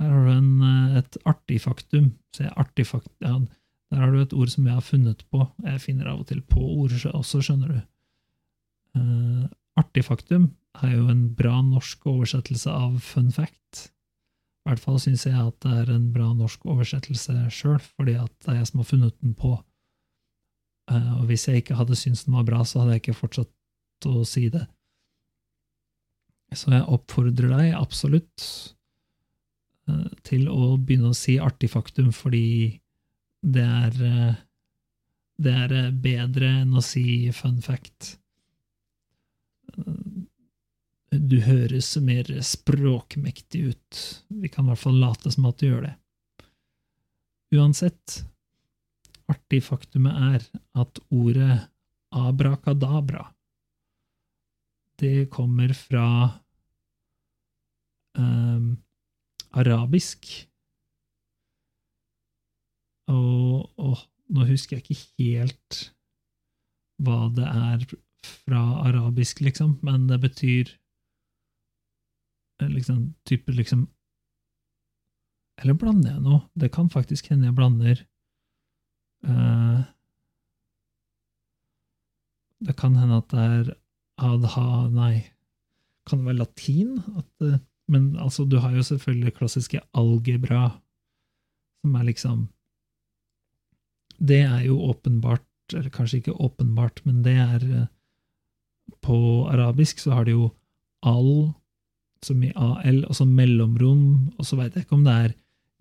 Her 0.01 0.09
har 0.09 0.25
du 0.25 0.31
en, 0.31 0.61
eh, 0.61 0.97
et 0.97 1.17
artig 1.25 1.61
faktum. 1.61 2.13
Se, 2.33 2.49
artig 2.57 2.87
faktum 2.87 3.13
ja, 3.21 3.39
Der 3.91 3.97
har 3.97 4.11
du 4.11 4.21
et 4.21 4.33
ord 4.33 4.49
som 4.49 4.65
jeg 4.65 4.73
har 4.73 4.81
funnet 4.81 5.25
på. 5.31 5.45
Jeg 5.63 5.81
finner 5.81 6.07
av 6.07 6.19
og 6.19 6.27
til 6.27 6.41
på 6.41 6.59
ord 6.59 6.91
også, 6.91 7.41
skjønner 7.41 7.67
du. 7.67 7.81
Uh, 8.95 9.47
artig 9.79 10.03
faktum 10.03 10.49
er 10.83 10.95
jo 10.95 11.07
en 11.07 11.33
bra 11.35 11.61
norsk 11.61 12.05
oversettelse 12.07 12.71
av 12.71 12.99
fun 12.99 13.31
fact. 13.31 13.91
I 14.63 14.69
hvert 14.69 14.79
fall 14.79 14.99
syns 14.99 15.25
jeg 15.25 15.35
at 15.35 15.59
det 15.63 15.71
er 15.71 15.91
en 15.91 16.13
bra 16.13 16.33
norsk 16.33 16.65
oversettelse 16.65 17.35
sjøl, 17.51 17.79
fordi 17.79 18.15
at 18.15 18.31
det 18.39 18.53
er 18.53 18.57
jeg 18.61 18.67
som 18.67 18.79
har 18.79 18.89
funnet 18.89 19.15
den 19.21 19.35
på. 19.35 19.57
Eh, 20.91 21.09
og 21.19 21.25
hvis 21.29 21.47
jeg 21.47 21.61
ikke 21.61 21.77
hadde 21.79 21.97
syntes 21.99 22.25
den 22.27 22.37
var 22.37 22.45
bra, 22.47 22.61
så 22.67 22.81
hadde 22.81 22.97
jeg 22.97 23.05
ikke 23.05 23.19
fortsatt 23.21 24.09
å 24.09 24.21
si 24.27 24.47
det. 24.53 24.65
Så 26.57 26.73
jeg 26.73 26.87
oppfordrer 26.91 27.53
deg 27.55 27.75
absolutt 27.79 28.45
eh, 29.87 30.07
til 30.27 30.47
å 30.51 30.75
begynne 30.77 31.13
å 31.13 31.17
si 31.17 31.37
artig 31.39 31.71
faktum, 31.71 32.11
fordi 32.15 32.79
det 33.41 33.67
er 33.67 34.01
eh, 34.07 34.39
det 35.41 35.53
er 35.57 35.93
bedre 35.97 36.49
enn 36.61 36.75
å 36.77 36.83
si 36.85 37.31
fun 37.33 37.63
fact 37.65 38.11
du 41.11 41.39
høres 41.43 41.95
mer 41.97 42.27
språkmektig 42.45 43.61
ut. 43.71 44.01
Vi 44.29 44.51
kan 44.51 44.67
i 44.67 44.71
hvert 44.71 44.83
fall 44.83 44.99
late 45.01 45.31
som 45.33 45.47
at 45.49 45.57
du 45.59 45.65
gjør 45.67 45.87
det. 45.87 45.95
Uansett, 47.57 48.21
artig 49.31 49.63
faktumet 49.65 50.23
er 50.35 50.47
at 50.83 50.99
ordet 51.09 51.61
abrakadabra 52.11 53.29
det 55.01 55.29
kommer 55.33 55.73
fra 55.73 56.07
um, 58.17 58.75
arabisk. 59.57 60.27
Og, 63.11 63.71
og 63.81 64.03
nå 64.31 64.45
husker 64.47 64.77
jeg 64.77 64.85
ikke 64.85 64.99
helt 65.17 65.79
hva 67.01 67.25
det 67.33 67.47
er 67.47 67.87
fra 68.45 68.61
arabisk, 68.85 69.41
liksom, 69.41 69.79
men 69.81 70.05
det 70.11 70.19
betyr 70.21 70.69
liksom, 72.61 73.15
type 73.25 73.51
liksom 73.57 73.87
Eller 75.61 75.75
blander 75.77 76.15
jeg 76.15 76.21
noe? 76.25 76.39
Det 76.57 76.71
kan 76.73 76.87
faktisk 76.89 77.27
hende 77.29 77.49
jeg 77.49 77.57
blander 77.57 77.99
Det 82.61 82.75
kan 82.77 82.95
hende 82.97 83.19
at 83.21 83.29
det 83.33 83.41
er 83.41 83.69
adha 84.21 84.87
Nei, 84.93 85.15
kan 86.07 86.21
det 86.21 86.29
være 86.29 86.41
latin? 86.43 86.97
At, 87.17 87.29
uh, 87.45 87.59
men 87.91 88.15
altså, 88.21 88.45
du 88.45 88.59
har 88.61 88.75
jo 88.75 88.85
selvfølgelig 88.85 89.35
klassiske 89.37 89.81
algebra, 89.97 90.69
som 91.81 91.95
er 91.97 92.09
liksom 92.09 92.49
Det 94.21 94.43
er 94.45 94.67
jo 94.67 94.77
åpenbart, 94.91 95.47
eller 95.73 95.89
kanskje 95.89 96.21
ikke 96.21 96.37
åpenbart, 96.37 97.01
men 97.05 97.23
det 97.25 97.37
er 97.41 97.65
uh, 97.65 97.87
På 99.01 99.47
arabisk 99.49 99.99
så 99.99 100.19
har 100.19 100.25
de 100.25 100.37
jo 100.37 100.51
al 101.01 101.51
som 102.21 102.43
i 102.45 102.51
AL, 102.53 102.99
og 103.09 103.15
så 103.17 103.25
mellomrom, 103.25 104.29
og 104.37 104.45
så 104.45 104.59
veit 104.59 104.75
jeg 104.75 104.85
ikke 104.85 104.93
om 104.93 105.05
det 105.07 105.13
er 105.17 105.31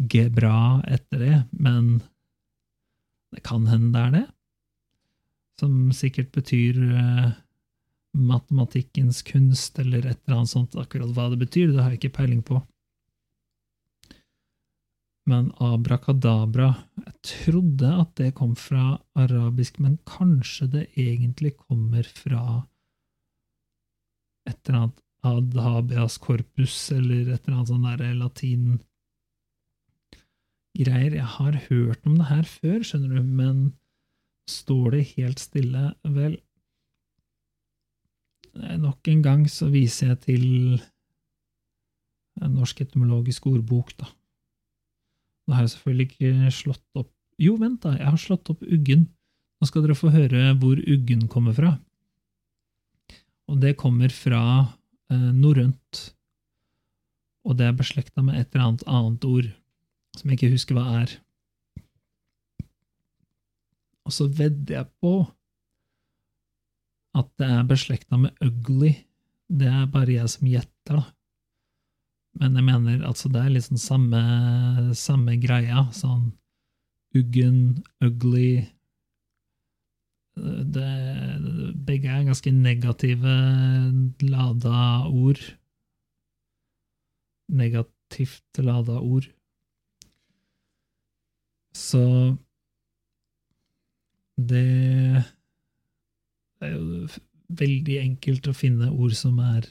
gebra 0.08 0.80
etter 0.88 1.20
det, 1.20 1.40
men 1.52 1.98
det 3.34 3.44
kan 3.46 3.66
hende 3.70 3.92
det 3.94 4.02
er 4.02 4.16
det. 4.16 4.26
Som 5.60 5.92
sikkert 5.94 6.32
betyr 6.34 6.78
uh, 6.80 7.30
matematikkens 8.16 9.22
kunst, 9.26 9.78
eller 9.78 10.06
et 10.06 10.18
eller 10.24 10.40
annet 10.40 10.52
sånt. 10.52 10.76
Akkurat 10.80 11.12
hva 11.14 11.28
det 11.32 11.40
betyr, 11.44 11.70
det 11.70 11.82
har 11.82 11.94
jeg 11.94 12.02
ikke 12.02 12.18
peiling 12.20 12.42
på. 12.46 12.62
Men 15.30 15.50
abrakadabra 15.62 16.72
Jeg 17.04 17.12
trodde 17.22 17.90
at 18.02 18.16
det 18.18 18.32
kom 18.38 18.56
fra 18.58 18.96
arabisk, 19.14 19.78
men 19.78 19.98
kanskje 20.08 20.66
det 20.72 20.86
egentlig 20.98 21.54
kommer 21.60 22.02
fra 22.02 22.64
et 24.48 24.58
eller 24.66 24.78
annet 24.80 25.02
ad 25.22 25.56
habeas 25.60 26.16
corpus 26.18 26.76
eller 26.96 27.28
et 27.28 27.44
eller 27.44 27.58
annet 27.58 27.70
sånn 27.70 27.84
derre 27.84 28.14
latin 28.16 28.78
greier. 30.76 31.16
Jeg 31.16 31.28
har 31.36 31.58
hørt 31.68 32.06
om 32.06 32.16
det 32.18 32.28
her 32.30 32.46
før, 32.46 32.80
skjønner 32.86 33.18
du, 33.18 33.22
men 33.24 33.64
står 34.50 34.96
det 34.96 35.02
helt 35.14 35.42
stille? 35.42 35.90
Vel, 36.04 36.38
nok 38.54 39.10
en 39.10 39.22
gang 39.22 39.44
så 39.50 39.70
viser 39.72 40.12
jeg 40.12 40.20
til 40.26 40.46
norsk 42.40 42.80
etymologisk 42.86 43.46
ordbok, 43.50 43.92
da. 44.00 44.08
Nå 45.46 45.56
har 45.56 45.66
jeg 45.66 45.74
selvfølgelig 45.74 46.06
ikke 46.10 46.52
slått 46.54 47.00
opp 47.00 47.10
Jo, 47.40 47.54
vent, 47.56 47.80
da, 47.82 47.94
jeg 47.96 48.04
har 48.04 48.20
slått 48.20 48.50
opp 48.52 48.60
uggen. 48.68 49.06
Nå 49.60 49.68
skal 49.68 49.86
dere 49.86 49.96
få 49.96 50.10
høre 50.12 50.50
hvor 50.60 50.76
uggen 50.76 51.22
kommer 51.32 51.54
fra. 51.56 51.70
Og 53.48 53.62
det 53.62 53.78
kommer 53.80 54.12
fra 54.12 54.42
eh, 55.08 55.30
norrønt. 55.32 56.02
Og 57.48 57.56
det 57.56 57.64
er 57.64 57.78
beslekta 57.78 58.20
med 58.20 58.36
et 58.36 58.52
eller 58.52 58.66
annet 58.66 58.84
annet 58.92 59.24
ord, 59.24 59.48
som 60.18 60.30
jeg 60.30 60.38
ikke 60.38 60.54
husker 60.54 60.78
hva 60.78 60.86
er. 61.02 61.12
Og 64.08 64.14
så 64.16 64.26
vedder 64.26 64.80
jeg 64.80 64.90
på 65.02 65.14
at 67.20 67.30
det 67.40 67.48
er 67.52 67.68
beslekta 67.68 68.18
med 68.18 68.44
ugly. 68.44 68.92
Det 69.50 69.68
er 69.70 69.88
bare 69.90 70.16
jeg 70.16 70.32
som 70.32 70.48
gjetter, 70.50 70.98
da. 70.98 71.04
Men 72.40 72.54
jeg 72.56 72.66
mener 72.66 73.06
altså 73.06 73.28
det 73.28 73.40
er 73.42 73.54
liksom 73.54 73.78
samme, 73.82 74.20
samme 74.98 75.34
greia. 75.42 75.88
Sånn 75.94 76.30
uggen, 77.18 77.80
ugly 78.06 78.68
det, 80.74 80.90
begge 81.86 82.08
er 82.08 82.24
ganske 82.28 82.52
negative 82.54 83.34
lada 84.22 85.06
ord. 85.08 85.42
Negativt 87.50 88.62
lada 88.62 89.00
ord. 89.00 89.28
Så 91.76 92.02
det 94.40 94.66
er 96.60 96.72
jo 96.74 97.08
veldig 97.60 97.98
enkelt 98.00 98.48
å 98.50 98.56
finne 98.56 98.90
ord 98.90 99.14
som 99.18 99.38
er 99.42 99.68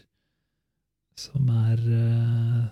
som 1.19 1.49
er 1.51 1.79
uh, 1.83 2.67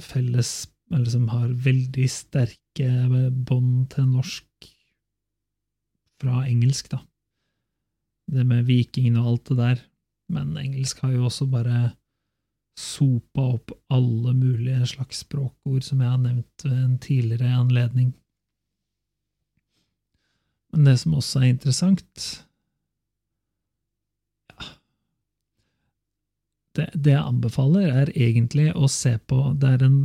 felles 0.00 0.52
Eller 0.90 1.10
som 1.12 1.28
har 1.30 1.52
veldig 1.66 2.06
sterke 2.10 2.88
bånd 3.46 3.92
til 3.92 4.08
norsk 4.10 4.66
fra 6.20 6.40
engelsk, 6.48 6.90
da. 6.90 6.98
Det 8.26 8.42
med 8.44 8.66
vikingene 8.66 9.22
og 9.22 9.28
alt 9.30 9.52
det 9.52 9.56
der. 9.60 9.84
Men 10.34 10.50
engelsk 10.58 10.98
har 11.04 11.14
jo 11.14 11.28
også 11.28 11.46
bare 11.52 11.92
sopa 12.78 13.46
opp 13.56 13.72
alle 13.92 14.34
mulige 14.34 14.86
slags 14.94 15.24
språkord 15.24 15.84
som 15.84 16.00
jeg 16.00 16.10
har 16.10 16.20
nevnt 16.22 16.64
ved 16.64 16.78
en 16.78 16.98
tidligere 16.98 17.56
anledning. 17.60 18.14
Men 20.72 20.86
det 20.86 20.98
som 21.02 21.16
også 21.18 21.40
er 21.40 21.50
interessant 21.50 22.26
ja, 24.52 24.68
det, 26.78 26.86
det, 26.94 27.14
jeg 27.16 27.24
anbefaler, 27.24 27.90
er 27.90 28.12
egentlig 28.14 28.70
å 28.78 28.86
se 28.88 29.16
på 29.18 29.40
Det 29.58 29.72
er 29.74 29.82
en, 29.82 29.98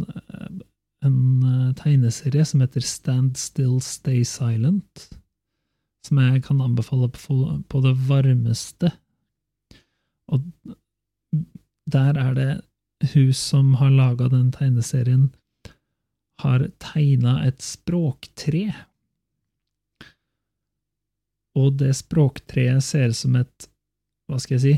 en 1.06 1.19
eh, 1.51 1.75
tegneserie 1.78 2.47
som 2.49 2.65
heter 2.65 2.82
Stand 2.82 3.38
Still 3.38 3.78
Stay 3.86 4.25
Silent 4.25 5.08
som 6.06 6.21
jeg 6.21 6.43
kan 6.45 6.62
anbefale 6.62 7.10
på 7.69 7.82
det 7.82 7.93
varmeste. 8.08 8.91
Og 10.32 10.41
der 11.86 12.17
er 12.17 12.34
det 12.38 12.52
hun 13.13 13.34
som 13.34 13.74
har 13.80 13.93
laga 13.93 14.30
den 14.32 14.52
tegneserien, 14.56 15.30
har 16.41 16.65
tegna 16.84 17.38
et 17.48 17.62
språktre 17.63 18.74
Og 21.56 21.78
det 21.80 21.93
språktreet 21.95 22.84
ser 22.84 23.13
ut 23.13 23.15
som 23.15 23.38
et 23.39 23.67
Hva 24.28 24.41
skal 24.43 24.58
jeg 24.58 24.63
si? 24.65 24.74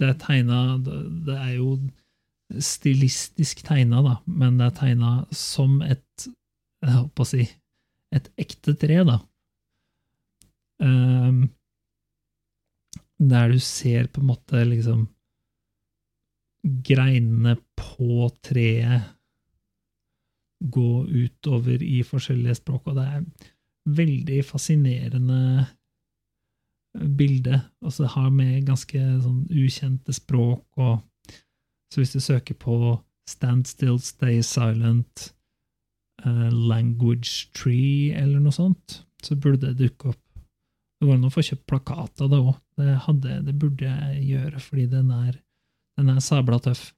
Det 0.00 0.08
er 0.08 0.16
tegna 0.22 0.60
Det 0.80 1.36
er 1.36 1.52
jo 1.58 1.74
stilistisk 2.62 3.60
tegna, 3.66 4.00
da, 4.06 4.14
men 4.24 4.56
det 4.56 4.70
er 4.70 4.78
tegna 4.78 5.12
som 5.34 5.82
et 5.84 6.28
Jeg 6.80 6.94
holdt 6.94 7.12
på 7.12 7.26
å 7.26 7.30
si 7.34 7.44
et 8.14 8.28
ekte 8.40 8.72
tre, 8.78 9.00
da. 9.04 9.16
Um, 10.80 11.48
der 13.18 13.50
du 13.52 13.58
ser 13.60 14.06
på 14.08 14.22
en 14.22 14.28
måte 14.30 14.62
liksom 14.64 15.08
greinene 16.66 17.56
på 17.78 18.28
treet 18.44 19.12
gå 20.60 20.90
utover 21.04 21.82
i 21.84 22.00
forskjellige 22.06 22.58
språk, 22.62 22.88
og 22.88 22.96
det 22.96 23.06
er 23.06 23.24
veldig 23.96 24.38
fascinerende 24.44 25.66
bilde. 27.18 27.60
Altså 27.84 28.06
det 28.06 28.12
har 28.14 28.30
med 28.34 28.66
ganske 28.66 29.02
sånn 29.22 29.44
ukjente 29.52 30.16
språk 30.16 30.64
og 30.80 31.04
Så 31.86 32.00
hvis 32.00 32.16
du 32.16 32.20
søker 32.20 32.56
på 32.58 32.96
Stand 33.30 33.66
still, 33.66 33.98
stay 34.02 34.40
silent, 34.42 35.32
uh, 36.26 36.50
language 36.50 37.48
tree 37.54 38.10
eller 38.14 38.42
noe 38.42 38.54
sånt, 38.54 39.00
så 39.22 39.36
burde 39.38 39.70
det 39.70 39.78
dukke 39.78 40.10
opp. 40.10 40.22
Det 40.98 41.06
går 41.06 41.14
an 41.14 41.28
å 41.28 41.32
få 41.32 41.44
kjøpt 41.46 41.66
plakat 41.70 42.22
av 42.24 42.30
det 42.32 42.40
òg. 42.42 42.54
Det, 42.78 43.34
det, 43.46 43.54
burde 43.54 43.86
jeg 43.90 44.22
gjøre, 44.30 44.62
fordi 44.62 44.86
den 44.92 45.10
er, 45.14 45.38
den 45.96 46.12
er 46.12 46.22
sabla 46.24 46.58
tøff. 46.62 46.90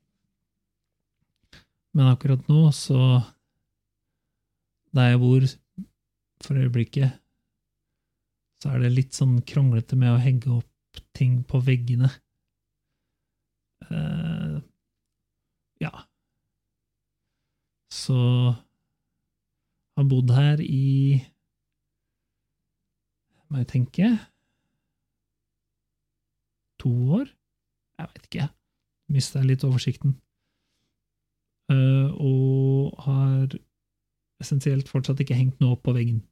Men 1.94 2.10
akkurat 2.12 2.44
nå, 2.50 2.68
så 2.74 2.98
Der 4.94 5.10
jeg 5.12 5.20
bor 5.20 5.44
for 6.40 6.56
øyeblikket, 6.56 7.12
så 8.62 8.70
er 8.72 8.80
det 8.82 8.94
litt 8.94 9.12
sånn 9.14 9.34
kronglete 9.46 9.98
med 10.00 10.14
å 10.14 10.22
hegge 10.22 10.48
opp 10.54 11.00
ting 11.12 11.42
på 11.44 11.60
veggene. 11.66 12.08
Uh, 13.90 14.62
ja. 15.82 15.92
Så 17.92 18.16
har 19.98 20.08
bodd 20.08 20.32
her 20.34 20.62
i 20.62 21.18
Må 23.48 23.62
jeg 23.62 23.70
tenke 23.70 24.10
To 26.82 26.90
år? 27.18 27.30
Jeg 27.98 28.10
vet 28.14 28.26
ikke. 28.28 28.48
Mista 29.12 29.42
litt 29.44 29.64
oversikten. 29.64 30.16
Uh, 31.68 32.08
og 32.16 33.00
har 33.04 33.56
essensielt 34.40 34.88
fortsatt 34.88 35.20
ikke 35.20 35.36
hengt 35.36 35.58
noe 35.60 35.76
opp 35.76 35.84
på 35.88 35.94
veggen. 35.96 36.22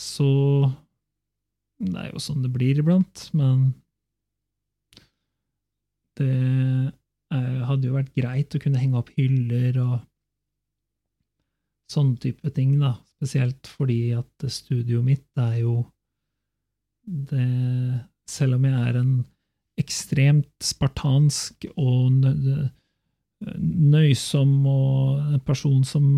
Så 0.00 0.30
det 1.80 1.96
er 1.96 2.10
jo 2.10 2.22
sånn 2.22 2.42
det 2.44 2.52
blir 2.52 2.80
iblant, 2.80 3.26
men 3.36 3.70
det 6.20 6.30
uh, 7.32 7.60
hadde 7.68 7.88
jo 7.88 7.96
vært 7.96 8.14
greit 8.16 8.56
å 8.56 8.60
kunne 8.62 8.80
henge 8.80 9.00
opp 9.00 9.12
hyller 9.16 9.78
og 9.84 9.96
sånne 11.90 12.18
type 12.22 12.52
ting, 12.56 12.76
da. 12.80 12.94
Spesielt 13.20 13.68
fordi 13.68 14.14
at 14.16 14.46
studioet 14.48 15.04
mitt 15.04 15.40
er 15.40 15.60
jo 15.64 15.82
det 17.04 18.06
Selv 18.30 18.54
om 18.56 18.64
jeg 18.64 18.78
er 18.86 18.96
en 19.00 19.14
ekstremt 19.80 20.52
spartansk 20.64 21.66
og 21.74 22.26
nøysom 23.40 24.54
og 24.68 25.34
en 25.34 25.42
person 25.46 25.82
som 25.86 26.12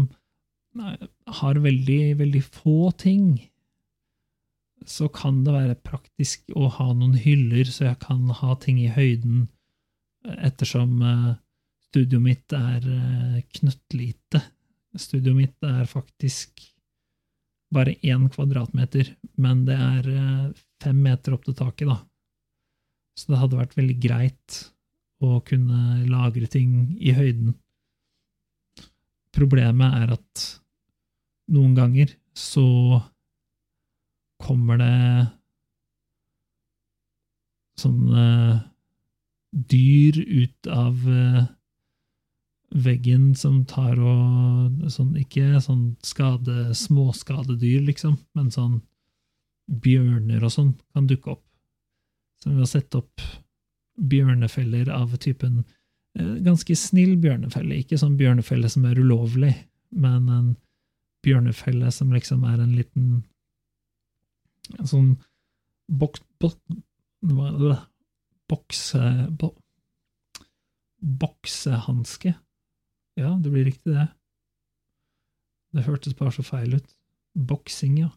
har 1.39 1.61
veldig, 1.63 2.03
veldig 2.19 2.43
få 2.45 2.91
ting, 2.99 3.27
så 4.87 5.09
kan 5.13 5.43
det 5.47 5.55
være 5.55 5.79
praktisk 5.85 6.51
å 6.59 6.69
ha 6.79 6.89
noen 6.93 7.15
hyller, 7.21 7.69
så 7.69 7.91
jeg 7.91 8.01
kan 8.03 8.25
ha 8.41 8.57
ting 8.61 8.81
i 8.83 8.91
høyden, 8.91 9.47
ettersom 10.23 11.03
eh, 11.03 11.31
studioet 11.91 12.25
mitt 12.25 12.55
er 12.57 12.85
eh, 12.87 13.39
knøttlite. 13.59 14.43
Studioet 14.99 15.39
mitt 15.39 15.67
er 15.67 15.89
faktisk 15.91 16.65
bare 17.73 17.95
én 18.05 18.29
kvadratmeter, 18.33 19.15
men 19.43 19.65
det 19.69 19.79
er 19.79 20.09
eh, 20.13 20.49
fem 20.83 20.99
meter 21.05 21.37
opp 21.37 21.47
til 21.47 21.59
taket, 21.59 21.91
da. 21.91 22.01
Så 23.19 23.33
det 23.33 23.41
hadde 23.43 23.61
vært 23.61 23.77
veldig 23.77 23.99
greit 24.03 24.59
å 25.23 25.39
kunne 25.47 26.03
lagre 26.09 26.49
ting 26.51 26.97
i 26.99 27.15
høyden. 27.15 27.55
Problemet 29.33 29.97
er 30.03 30.15
at 30.17 30.45
noen 31.53 31.77
ganger 31.77 32.13
så 32.37 32.67
kommer 34.43 34.81
det 34.81 34.99
sånne 37.79 38.27
dyr 39.53 40.19
ut 40.19 40.69
av 40.73 41.05
uh, 41.07 41.45
veggen 42.73 43.33
som 43.37 43.63
tar 43.69 44.01
og 44.01 44.89
sånn, 44.93 45.15
Ikke 45.21 45.61
sånn 45.61 45.93
skade, 46.05 46.73
småskadedyr, 46.77 47.83
liksom, 47.89 48.17
men 48.37 48.51
sånn 48.55 48.81
bjørner 49.69 50.43
og 50.45 50.53
sånn 50.53 50.73
kan 50.95 51.09
dukke 51.09 51.37
opp. 51.37 51.45
Så 52.43 52.51
vi 52.51 52.59
har 52.59 52.67
sett 52.67 52.95
opp 52.99 53.23
bjørnefeller 54.01 54.91
av 54.91 55.15
typen 55.23 55.61
eh, 56.19 56.35
Ganske 56.43 56.75
snill 56.77 57.15
bjørnefelle, 57.23 57.79
ikke 57.79 58.01
sånn 58.01 58.19
bjørnefelle 58.19 58.71
som 58.73 58.87
er 58.89 58.99
ulovlig, 58.99 59.53
men 59.95 60.29
en 60.33 60.49
bjørnefelle 61.23 61.93
som 61.95 62.11
liksom 62.15 62.43
er 62.49 62.59
en 62.63 62.75
liten 62.77 63.23
En 64.79 64.89
sånn 64.89 65.13
boks... 65.93 66.23
Bok, 66.43 66.59
bokse... 68.51 69.03
Bo, 69.39 69.53
boksehanske. 71.03 72.35
Ja, 73.19 73.35
det 73.43 73.51
blir 73.51 73.67
riktig, 73.67 73.93
det. 73.93 74.09
Det 75.75 75.85
hørtes 75.87 76.15
bare 76.19 76.33
så 76.35 76.45
feil 76.47 76.77
ut. 76.79 76.95
Boksing, 77.35 77.99
ja. 77.99 78.11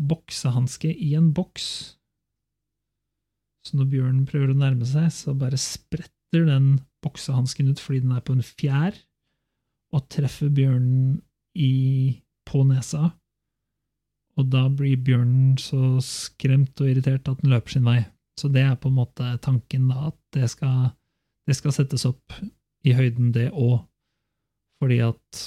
Boksehanske 0.00 0.92
i 0.92 1.12
en 1.18 1.32
boks. 1.36 1.99
Så 3.66 3.76
når 3.76 3.90
bjørnen 3.92 4.26
prøver 4.28 4.52
å 4.52 4.58
nærme 4.58 4.86
seg, 4.88 5.10
så 5.12 5.34
bare 5.36 5.58
spretter 5.60 6.46
den 6.48 6.78
boksehansken 7.04 7.72
ut 7.72 7.82
fordi 7.82 8.04
den 8.04 8.14
er 8.16 8.24
på 8.24 8.36
en 8.36 8.44
fjær, 8.44 8.96
og 9.90 10.06
treffer 10.12 10.52
bjørnen 10.54 11.18
i, 11.58 12.22
på 12.46 12.62
nesa. 12.68 13.10
Og 14.38 14.48
da 14.52 14.64
blir 14.72 15.00
bjørnen 15.04 15.58
så 15.60 15.98
skremt 16.04 16.80
og 16.80 16.92
irritert 16.92 17.28
at 17.28 17.42
den 17.42 17.52
løper 17.52 17.74
sin 17.74 17.88
vei. 17.88 18.00
Så 18.38 18.48
det 18.52 18.62
er 18.64 18.78
på 18.80 18.88
en 18.88 18.96
måte 19.00 19.34
tanken, 19.44 19.90
da, 19.90 20.12
at 20.12 20.18
det 20.36 20.48
skal, 20.52 20.92
det 21.50 21.58
skal 21.58 21.74
settes 21.76 22.06
opp 22.08 22.38
i 22.86 22.94
høyden, 22.96 23.34
det 23.34 23.50
òg 23.50 23.82
fordi 24.80 25.00
at 25.04 25.40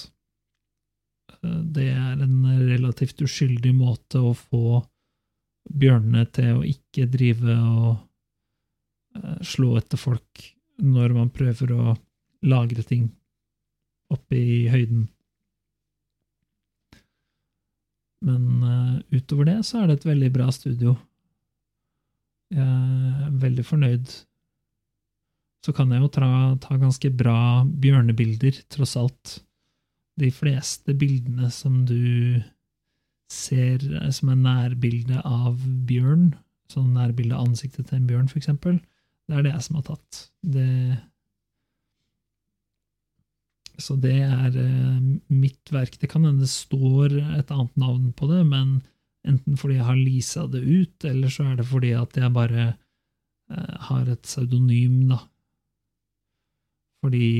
eh, 1.41 1.61
det 1.75 1.87
er 1.89 2.21
en 2.21 2.43
relativt 2.69 3.23
uskyldig 3.25 3.73
måte 3.73 4.21
å 4.21 4.35
få 4.37 4.83
bjørnene 5.69 6.25
til 6.35 6.59
å 6.59 6.65
ikke 6.67 7.07
drive 7.11 7.55
og 7.55 7.91
eh, 9.17 9.39
slå 9.45 9.77
etter 9.79 10.01
folk 10.01 10.43
når 10.83 11.15
man 11.15 11.31
prøver 11.33 11.73
å 11.75 11.95
lagre 12.49 12.83
ting 12.85 13.07
oppe 14.13 14.37
i 14.37 14.57
høyden. 14.69 15.07
Men 18.23 18.43
uh, 18.63 18.99
utover 19.11 19.47
det 19.49 19.57
så 19.67 19.81
er 19.81 19.89
det 19.89 19.97
et 19.99 20.05
veldig 20.07 20.29
bra 20.35 20.45
studio. 20.55 20.93
Jeg 22.53 22.63
er 22.63 23.33
veldig 23.41 23.65
fornøyd 23.67 24.13
så 25.63 25.71
kan 25.75 25.91
jeg 25.93 26.03
jo 26.03 26.11
ta, 26.11 26.27
ta 26.59 26.77
ganske 26.79 27.09
bra 27.15 27.63
bjørnebilder, 27.63 28.59
tross 28.73 28.97
alt. 28.99 29.37
De 30.19 30.29
fleste 30.33 30.93
bildene 30.99 31.47
som 31.53 31.79
du 31.87 32.41
ser 33.33 33.83
som 34.15 34.31
en 34.33 34.43
nærbilde 34.45 35.21
av 35.25 35.57
bjørn, 35.89 36.31
sånn 36.71 36.93
nærbilde 36.95 37.37
av 37.37 37.49
ansiktet 37.49 37.89
til 37.89 37.99
en 37.99 38.07
bjørn, 38.09 38.29
eksempel, 38.37 38.79
det 39.27 39.35
er 39.37 39.45
det 39.45 39.53
jeg 39.53 39.65
som 39.67 39.79
har 39.79 39.87
tatt. 39.87 40.21
Det 40.55 40.69
så 43.81 43.95
det 43.97 44.19
er 44.21 44.55
eh, 44.59 45.05
mitt 45.33 45.71
verk. 45.73 45.95
Det 45.99 46.09
kan 46.11 46.27
hende 46.27 46.45
det 46.45 46.51
står 46.51 47.15
et 47.39 47.51
annet 47.51 47.77
navn 47.79 48.11
på 48.13 48.29
det, 48.29 48.43
men 48.45 48.75
enten 49.25 49.57
fordi 49.57 49.79
jeg 49.79 49.87
har 49.87 49.97
leasa 49.97 50.45
det 50.51 50.61
ut, 50.61 51.07
eller 51.09 51.31
så 51.33 51.47
er 51.49 51.57
det 51.57 51.65
fordi 51.71 51.93
at 51.97 52.19
jeg 52.19 52.35
bare 52.35 52.67
eh, 52.69 53.73
har 53.89 54.11
et 54.11 54.21
pseudonym, 54.27 55.07
da, 55.09 55.17
fordi 57.03 57.31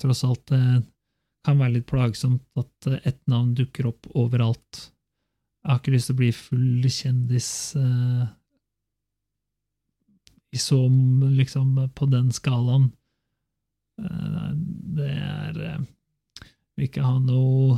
tross 0.00 0.24
alt 0.26 0.46
det 0.50 0.62
kan 1.46 1.60
være 1.60 1.78
litt 1.78 1.88
plagsomt 1.88 2.42
at 2.60 2.88
ett 3.06 3.20
navn 3.30 3.52
dukker 3.56 3.90
opp 3.92 4.08
overalt. 4.18 4.90
Jeg 5.60 5.70
har 5.70 5.80
ikke 5.80 5.92
lyst 5.92 6.08
til 6.08 6.16
å 6.16 6.20
bli 6.20 6.30
full 6.32 6.86
kjendis 6.88 7.50
eh, 7.76 8.28
i 10.56 10.58
så 10.58 10.78
liksom 10.88 11.74
på 11.94 12.08
den 12.10 12.30
skalaen. 12.34 12.88
Eh, 14.00 14.50
det 14.96 15.10
er 15.14 15.60
eh, 15.68 15.82
Vil 16.76 16.88
ikke 16.88 17.04
ha 17.04 17.18
noe 17.20 17.76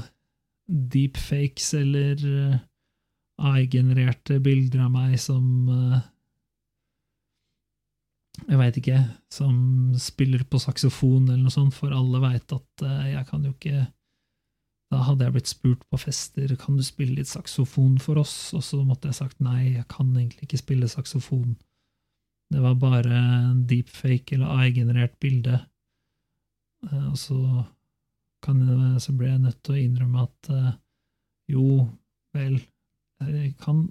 deepfakes 0.69 1.73
eller 1.81 2.23
eh, 2.23 2.61
AI-genererte 3.43 4.39
bilder 4.45 4.87
av 4.87 4.95
meg 4.95 5.19
som 5.21 5.47
eh, 5.73 6.01
Jeg 8.47 8.59
veit 8.59 8.79
ikke, 8.79 9.01
som 9.31 9.57
spiller 10.01 10.47
på 10.49 10.59
saksofon 10.63 11.27
eller 11.29 11.43
noe 11.45 11.53
sånt, 11.55 11.75
for 11.77 11.93
alle 11.95 12.23
veit 12.23 12.55
at 12.55 12.87
eh, 12.87 13.11
jeg 13.17 13.27
kan 13.29 13.45
jo 13.45 13.53
ikke 13.57 13.85
Da 14.93 15.01
hadde 15.07 15.25
jeg 15.25 15.33
blitt 15.33 15.49
spurt 15.49 15.85
på 15.89 15.99
fester 16.01 16.53
kan 16.61 16.77
du 16.77 16.85
spille 16.85 17.17
litt 17.17 17.31
saksofon 17.31 17.97
for 18.03 18.21
oss, 18.21 18.53
og 18.53 18.65
så 18.67 18.83
måtte 18.85 19.09
jeg 19.09 19.17
sagt 19.23 19.39
nei, 19.41 19.79
jeg 19.79 19.87
kan 19.89 20.11
egentlig 20.13 20.45
ikke 20.45 20.61
spille 20.61 20.91
saksofon. 20.91 21.55
Det 22.53 22.61
var 22.61 22.77
bare 22.77 23.17
en 23.17 23.63
deepfake 23.69 24.37
eller 24.37 24.53
AI-generert 24.59 25.17
bilde. 25.23 25.63
Eh, 26.91 27.07
Og 27.09 27.17
så, 27.17 27.39
jeg, 28.45 29.01
så 29.01 29.17
ble 29.17 29.31
jeg 29.31 29.45
nødt 29.47 29.63
til 29.65 29.79
å 29.79 29.81
innrømme 29.81 30.27
at 30.27 30.53
eh, 30.53 30.71
jo, 31.55 31.67
vel, 32.37 32.61
jeg 33.25 33.55
kan 33.63 33.87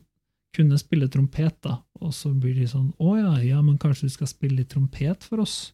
kunne 0.53 0.77
spille 0.77 1.09
trompet, 1.09 1.57
da. 1.65 1.79
Og 2.01 2.13
så 2.13 2.29
blir 2.35 2.57
de 2.59 2.67
sånn 2.69 2.91
å 3.01 3.15
ja, 3.17 3.35
ja, 3.41 3.61
men 3.65 3.79
kanskje 3.81 4.09
du 4.09 4.13
skal 4.13 4.29
spille 4.29 4.61
litt 4.61 4.73
trompet 4.75 5.25
for 5.25 5.41
oss? 5.41 5.71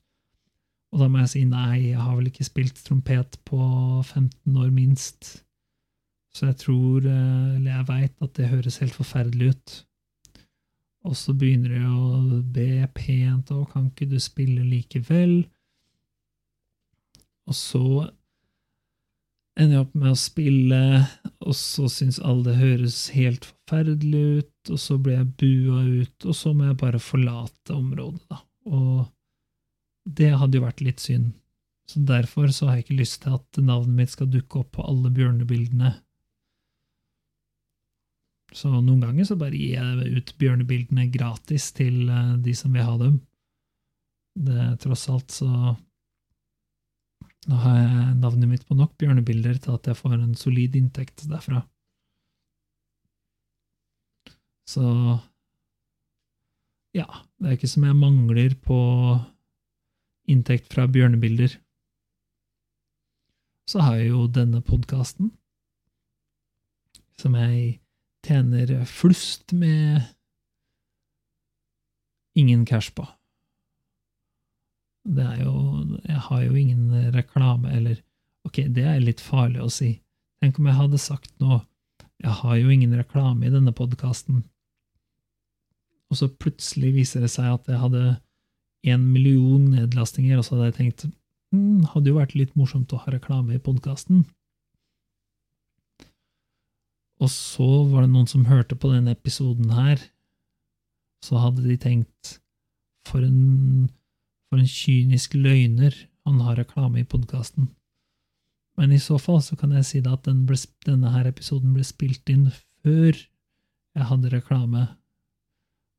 Og 0.94 1.02
da 1.02 1.10
må 1.12 1.20
jeg 1.24 1.32
si 1.34 1.44
nei, 1.48 1.90
jeg 1.90 2.00
har 2.00 2.16
vel 2.16 2.30
ikke 2.30 2.48
spilt 2.48 2.80
trompet 2.86 3.36
på 3.48 3.60
15 4.06 4.56
år 4.56 4.72
minst. 4.72 5.34
Så 6.34 6.48
jeg 6.52 6.60
tror, 6.62 7.06
eh, 7.06 7.56
eller 7.58 7.72
jeg 7.72 7.88
veit, 7.90 8.16
at 8.22 8.34
det 8.38 8.52
høres 8.52 8.80
helt 8.84 8.96
forferdelig 8.96 9.52
ut. 9.56 9.76
Og 11.08 11.16
så 11.16 11.34
begynner 11.38 11.74
de 11.76 11.82
å 11.88 12.42
be 12.54 12.88
pent, 12.96 13.52
og 13.56 13.72
kan 13.72 13.90
ikke 13.90 14.10
du 14.12 14.18
spille 14.22 14.64
likevel? 14.68 15.40
Og 17.48 17.56
så 17.56 17.84
ender 19.58 19.78
jeg 19.78 19.86
opp 19.86 19.96
med 19.98 20.14
å 20.14 20.20
spille, 20.20 20.82
og 21.42 21.56
så 21.58 21.88
syns 21.92 22.20
alle 22.20 22.52
det 22.52 22.58
høres 22.60 22.98
helt 23.16 23.48
forferdelig 23.48 24.24
ut, 24.40 24.72
og 24.74 24.82
så 24.84 24.98
blir 25.02 25.22
jeg 25.22 25.32
bua 25.42 25.84
ut, 26.04 26.28
og 26.28 26.38
så 26.38 26.54
må 26.54 26.68
jeg 26.68 26.80
bare 26.84 27.02
forlate 27.02 27.76
området, 27.76 28.24
da. 28.30 28.42
Og 28.68 29.08
det 30.08 30.32
hadde 30.40 30.60
jo 30.60 30.66
vært 30.66 30.84
litt 30.86 31.04
synd. 31.04 31.34
Så 31.88 32.02
derfor 32.04 32.52
så 32.52 32.68
har 32.68 32.78
jeg 32.78 32.88
ikke 32.88 33.00
lyst 33.02 33.22
til 33.24 33.38
at 33.38 33.60
navnet 33.64 33.96
mitt 33.96 34.12
skal 34.12 34.30
dukke 34.32 34.62
opp 34.62 34.74
på 34.76 34.86
alle 34.88 35.12
bjørnebildene. 35.16 35.94
Så 38.56 38.72
noen 38.72 39.02
ganger 39.04 39.28
så 39.28 39.38
bare 39.40 39.56
gir 39.60 39.76
jeg 39.76 40.20
ut 40.20 40.34
bjørnebildene 40.40 41.08
gratis 41.12 41.70
til 41.76 42.08
eh, 42.08 42.36
de 42.44 42.56
som 42.56 42.76
vil 42.76 42.88
ha 42.88 42.96
dem. 43.02 43.20
Det 44.38 44.56
er 44.64 44.80
tross 44.82 45.08
alt 45.12 45.34
så 45.34 45.52
Nå 47.48 47.56
har 47.64 47.78
jeg 47.80 48.16
navnet 48.20 48.50
mitt 48.52 48.64
på 48.68 48.76
nok 48.76 48.98
bjørnebilder 49.00 49.56
til 49.64 49.78
at 49.78 49.86
jeg 49.88 49.96
får 49.96 50.18
en 50.18 50.34
solid 50.36 50.74
inntekt 50.76 51.22
derfra. 51.32 51.62
Så 54.68 54.84
ja, 56.98 57.06
det 57.40 57.48
er 57.48 57.56
ikke 57.56 57.70
som 57.72 57.86
jeg 57.88 57.96
mangler 57.96 58.58
på 58.68 58.80
inntekt 60.28 60.74
fra 60.74 60.88
bjørnebilder. 60.92 61.58
Så 63.68 63.84
har 63.84 64.00
jeg 64.00 64.12
jo 64.14 64.28
denne 64.32 64.62
podkasten, 64.64 65.32
som 67.20 67.36
jeg 67.36 67.80
tjener 68.28 68.86
flust 68.88 69.54
med 69.56 70.06
ingen 72.38 72.66
cash 72.66 72.94
på. 72.96 73.08
Det 75.08 75.24
er 75.24 75.44
jo 75.44 75.56
Jeg 76.04 76.20
har 76.20 76.42
jo 76.44 76.56
ingen 76.56 77.14
reklame, 77.16 77.72
eller 77.72 78.04
Ok, 78.46 78.64
det 78.72 78.84
er 78.84 79.00
litt 79.04 79.20
farlig 79.20 79.60
å 79.64 79.72
si. 79.72 79.98
Tenk 80.40 80.60
om 80.60 80.68
jeg 80.70 80.78
hadde 80.78 81.00
sagt 81.02 81.34
nå 81.40 81.62
Jeg 82.24 82.34
har 82.42 82.56
jo 82.56 82.70
ingen 82.70 82.94
reklame 82.96 83.48
i 83.48 83.52
denne 83.52 83.74
podkasten, 83.76 84.44
og 86.10 86.18
så 86.18 86.30
plutselig 86.32 86.94
viser 86.96 87.22
det 87.22 87.30
seg 87.30 87.52
at 87.52 87.68
jeg 87.70 87.78
hadde 87.82 88.04
en 88.86 89.06
million 89.14 89.64
nedlastinger, 89.72 90.38
og 90.38 90.46
så 90.46 90.56
hadde 90.56 90.70
jeg 90.72 90.78
tenkt 90.78 91.06
hm, 91.54 91.86
hadde 91.94 92.12
jo 92.12 92.18
vært 92.20 92.36
litt 92.38 92.54
morsomt 92.60 92.94
å 92.94 93.02
ha 93.02 93.14
reklame 93.14 93.58
i 93.58 93.64
podkasten. 93.64 94.26
Og 97.18 97.32
så 97.34 97.68
var 97.90 98.06
det 98.06 98.12
noen 98.14 98.30
som 98.30 98.46
hørte 98.46 98.78
på 98.78 98.92
denne 98.92 99.16
episoden 99.16 99.72
her, 99.74 100.02
så 101.26 101.40
hadde 101.42 101.66
de 101.66 101.78
tenkt 101.82 102.38
for 103.08 103.24
en, 103.26 103.88
for 104.52 104.62
en 104.62 104.70
kynisk 104.70 105.34
løgner, 105.38 105.96
han 106.28 106.44
har 106.44 106.60
reklame 106.60 107.02
i 107.02 107.08
podkasten. 107.08 107.72
Men 108.78 108.94
i 108.94 109.02
så 109.02 109.18
fall 109.18 109.40
så 109.42 109.58
kan 109.58 109.72
jeg 109.74 109.88
si 109.88 110.02
at 110.04 110.28
den 110.28 110.44
ble, 110.46 110.60
denne 110.86 111.10
her 111.16 111.26
episoden 111.30 111.74
ble 111.74 111.86
spilt 111.88 112.30
inn 112.30 112.52
før 112.84 113.16
jeg 113.18 114.10
hadde 114.12 114.34
reklame, 114.36 114.86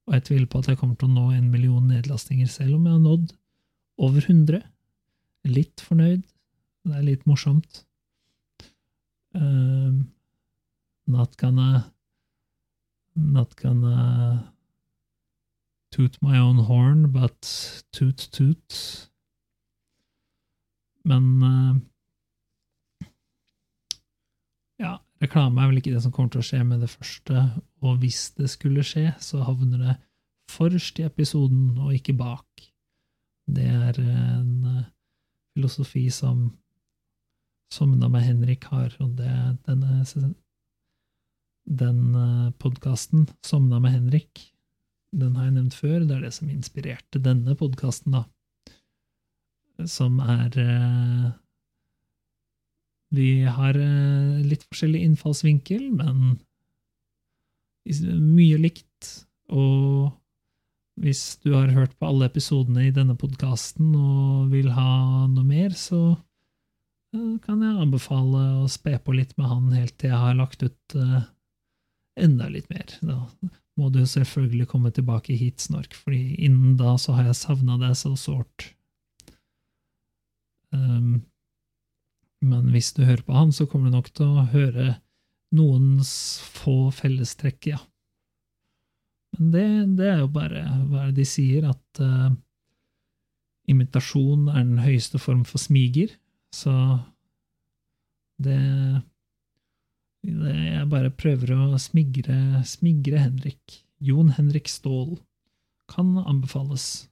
og 0.08 0.14
jeg 0.16 0.24
tviler 0.24 0.48
på 0.48 0.62
at 0.62 0.70
jeg 0.70 0.78
kommer 0.80 0.96
til 0.96 1.10
å 1.10 1.14
nå 1.14 1.26
en 1.36 1.50
million 1.52 1.84
nedlastinger, 1.84 2.48
selv 2.48 2.78
om 2.78 2.86
jeg 2.88 2.96
har 2.96 3.04
nådd 3.04 3.34
over 4.00 4.24
100. 4.24 4.62
Litt 5.48 5.84
fornøyd. 5.84 6.24
Det 6.88 6.96
er 6.96 7.04
litt 7.04 7.26
morsomt. 7.28 7.84
Um, 9.36 10.08
not 11.06 11.36
gonna 11.36 11.84
Not 13.18 13.56
gonna 13.56 14.54
toot 15.90 16.16
my 16.22 16.38
own 16.38 16.58
horn, 16.68 17.10
but 17.10 17.40
toot 17.92 18.28
toot. 18.30 19.08
Men 21.04 21.42
uh, 21.42 21.74
ja, 24.78 24.98
reklame 25.22 25.62
er 25.62 25.70
vel 25.70 25.80
ikke 25.80 25.94
det 25.94 26.02
som 26.04 26.14
kommer 26.14 26.32
til 26.34 26.42
å 26.42 26.48
skje 26.48 26.60
med 26.66 26.82
det 26.84 26.90
første, 26.92 27.44
og 27.84 28.02
hvis 28.02 28.30
det 28.38 28.50
skulle 28.52 28.84
skje, 28.86 29.10
så 29.22 29.42
havner 29.46 29.82
det 29.82 29.96
forrest 30.50 30.98
i 31.00 31.06
episoden 31.06 31.76
og 31.76 31.94
ikke 31.96 32.16
bak. 32.18 32.68
Det 33.48 33.66
er 33.66 33.98
en 34.02 34.52
uh, 34.64 34.86
filosofi 35.56 36.08
som 36.12 36.50
Somna 37.72 38.08
med 38.08 38.24
Henrik 38.24 38.64
har, 38.72 38.94
og 39.02 39.18
det 39.18 39.32
denne 39.66 40.04
den 41.68 42.14
uh, 42.16 42.48
podkasten, 42.56 43.26
Somna 43.44 43.80
med 43.80 43.92
Henrik, 43.92 44.46
den 45.12 45.36
har 45.36 45.48
jeg 45.48 45.56
nevnt 45.58 45.76
før, 45.76 46.00
det 46.04 46.16
er 46.16 46.24
det 46.24 46.34
som 46.36 46.48
inspirerte 46.52 47.20
denne 47.20 47.56
podkasten, 47.56 48.16
da. 48.16 48.24
Som 49.88 50.18
er 50.24 50.56
uh, 50.56 51.28
Vi 53.14 53.30
har 53.48 53.76
uh, 53.78 54.44
litt 54.44 54.66
forskjellig 54.68 55.00
innfallsvinkel, 55.06 55.88
men 55.96 56.36
mye 57.88 58.58
likt. 58.60 59.12
Og 59.48 60.10
hvis 61.00 61.38
du 61.44 61.54
har 61.54 61.72
hørt 61.72 61.94
på 61.98 62.08
alle 62.08 62.28
episodene 62.28 62.88
i 62.88 62.94
denne 62.94 63.16
podkasten 63.18 63.94
og 63.94 64.50
vil 64.52 64.70
ha 64.74 65.26
noe 65.30 65.46
mer, 65.46 65.72
så 65.78 66.00
eh, 67.14 67.36
kan 67.44 67.62
jeg 67.62 67.78
anbefale 67.78 68.42
å 68.64 68.68
spe 68.70 68.98
på 68.98 69.14
litt 69.16 69.36
med 69.38 69.48
han 69.52 69.70
helt 69.76 69.96
til 70.00 70.12
jeg 70.12 70.22
har 70.24 70.36
lagt 70.38 70.64
ut 70.66 70.98
uh, 70.98 71.22
enda 72.18 72.50
litt 72.50 72.68
mer. 72.72 72.90
Da 73.00 73.22
må 73.78 73.92
du 73.94 74.02
selvfølgelig 74.10 74.66
komme 74.72 74.90
tilbake 74.90 75.38
hit, 75.38 75.62
Snork, 75.62 75.94
fordi 75.94 76.34
innen 76.34 76.76
da 76.80 76.96
så 76.98 77.14
har 77.14 77.30
jeg 77.30 77.40
savna 77.40 77.78
deg 77.80 77.94
så 77.96 78.16
sårt. 78.18 78.72
Um, 80.74 81.22
men 82.44 82.70
hvis 82.70 82.92
du 82.94 83.02
hører 83.04 83.24
på 83.26 83.34
han, 83.34 83.52
så 83.52 83.66
kommer 83.66 83.90
du 83.90 83.96
nok 83.96 84.10
til 84.14 84.30
å 84.30 84.48
høre 84.52 84.92
noens 85.56 86.10
få 86.44 86.90
fellestrekk, 86.94 87.70
ja. 87.72 87.80
Men 89.36 89.50
det, 89.52 89.64
det, 89.98 90.08
er 90.08 90.22
jo 90.22 90.30
bare 90.32 90.62
hva 90.88 91.08
de 91.14 91.24
sier, 91.28 91.66
at 91.68 92.02
uh, 92.02 92.30
imitasjon 93.68 94.48
er 94.52 94.64
den 94.64 94.80
høyeste 94.82 95.20
form 95.20 95.44
for 95.48 95.60
smiger. 95.60 96.14
Så 96.54 96.72
det, 98.40 98.56
det 100.24 100.54
Jeg 100.54 100.88
bare 100.92 101.12
prøver 101.12 101.52
å 101.56 101.80
smigre, 101.82 102.62
smigre 102.68 103.26
Henrik. 103.26 103.82
Jon 103.98 104.32
Henrik 104.36 104.70
Ståhl 104.70 105.18
kan 105.90 106.16
anbefales. 106.22 107.08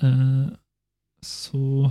Uh, 0.00 0.52
så 1.24 1.90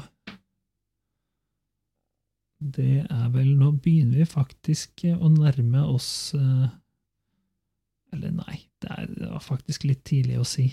det 2.60 3.06
er 3.08 3.28
vel 3.32 3.54
Nå 3.56 3.72
begynner 3.80 4.20
vi 4.20 4.28
faktisk 4.28 5.06
å 5.14 5.30
nærme 5.32 5.86
oss 5.88 6.34
uh, 6.36 6.68
eller 8.14 8.34
nei, 8.34 8.58
det, 8.82 8.90
er, 8.90 9.40
faktisk 9.44 9.86
litt 9.86 10.02
tidlig 10.08 10.40
å 10.42 10.48
si. 10.48 10.66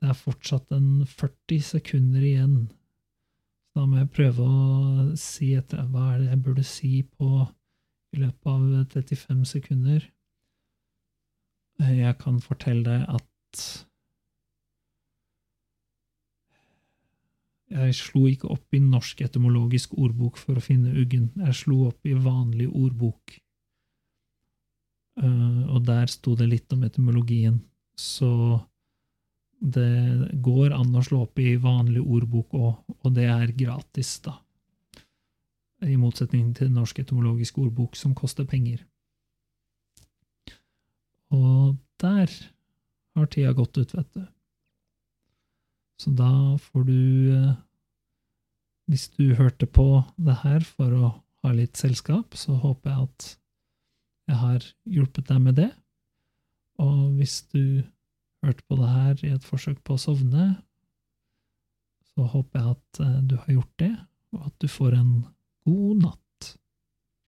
Det 0.00 0.10
er 0.10 0.16
fortsatt 0.16 0.72
en 0.72 1.04
40 1.10 1.64
sekunder 1.66 2.24
igjen. 2.24 2.56
Da 3.76 3.84
må 3.86 4.00
jeg 4.00 4.12
prøve 4.16 4.46
å 4.46 5.16
si 5.20 5.52
etter 5.58 5.84
hva 5.92 6.14
er 6.14 6.22
det 6.22 6.30
jeg 6.32 6.44
burde 6.46 6.64
si 6.66 6.92
på 7.04 7.44
i 8.16 8.22
løpet 8.22 8.48
av 8.48 8.94
35 8.94 9.44
sekunder. 9.50 10.06
Jeg 11.84 12.16
kan 12.22 12.40
fortelle 12.42 12.82
deg 12.86 13.04
at 13.18 13.66
Jeg 17.68 17.96
slo 17.98 18.24
ikke 18.30 18.48
opp 18.54 18.74
i 18.76 18.80
Norsk 18.80 19.20
etymologisk 19.26 19.92
ordbok 20.00 20.38
for 20.40 20.56
å 20.56 20.64
finne 20.64 20.94
uggen. 20.96 21.28
Jeg 21.36 21.56
slo 21.58 21.82
opp 21.90 22.08
i 22.08 22.14
vanlig 22.16 22.68
ordbok. 22.70 23.36
Uh, 25.18 25.66
og 25.74 25.82
der 25.88 26.08
sto 26.08 26.36
det 26.38 26.48
litt 26.48 26.72
om 26.72 26.86
etymologien. 26.86 27.58
Så 27.98 28.30
det 29.58 30.30
går 30.44 30.72
an 30.76 30.94
å 30.94 31.02
slå 31.04 31.24
opp 31.26 31.40
i 31.42 31.56
vanlig 31.60 32.00
ordbok 32.04 32.54
òg, 32.54 32.94
og 33.02 33.14
det 33.16 33.26
er 33.26 33.56
gratis, 33.58 34.12
da. 34.22 34.36
I 35.82 35.96
motsetning 35.98 36.52
til 36.58 36.70
Norsk 36.74 37.02
etymologisk 37.02 37.58
ordbok, 37.62 37.98
som 37.98 38.14
koster 38.18 38.46
penger. 38.48 38.80
Og 41.34 41.76
der 42.00 42.32
har 43.18 43.30
tida 43.30 43.52
gått 43.52 43.78
ut, 43.78 43.94
vet 43.94 44.14
du. 44.14 44.24
Så 45.98 46.12
da 46.14 46.30
får 46.62 46.84
du 46.86 47.00
eh, 47.34 47.56
Hvis 48.88 49.08
du 49.18 49.34
hørte 49.36 49.66
på 49.66 50.02
det 50.16 50.38
her 50.44 50.64
for 50.64 50.94
å 50.96 51.08
ha 51.44 51.50
litt 51.52 51.76
selskap, 51.76 52.32
så 52.40 52.54
håper 52.56 52.90
jeg 52.90 53.02
at 53.04 53.26
jeg 54.28 54.38
har 54.40 54.64
hjulpet 54.88 55.28
deg 55.28 55.42
med 55.44 55.58
det. 55.60 55.68
Og 56.80 57.18
hvis 57.18 57.42
du 57.52 57.84
hørte 58.44 58.64
på 58.64 58.78
det 58.80 58.88
her 58.88 59.20
i 59.26 59.34
et 59.34 59.44
forsøk 59.44 59.82
på 59.84 59.98
å 59.98 60.00
sovne, 60.00 60.46
så 62.14 62.26
håper 62.32 62.62
jeg 62.62 62.76
at 62.78 63.02
eh, 63.04 63.18
du 63.28 63.36
har 63.36 63.52
gjort 63.58 63.84
det, 63.84 63.92
og 64.32 64.48
at 64.48 64.56
du 64.62 64.68
får 64.72 64.96
en 64.98 65.12
god 65.68 66.02
natt. 66.06 66.27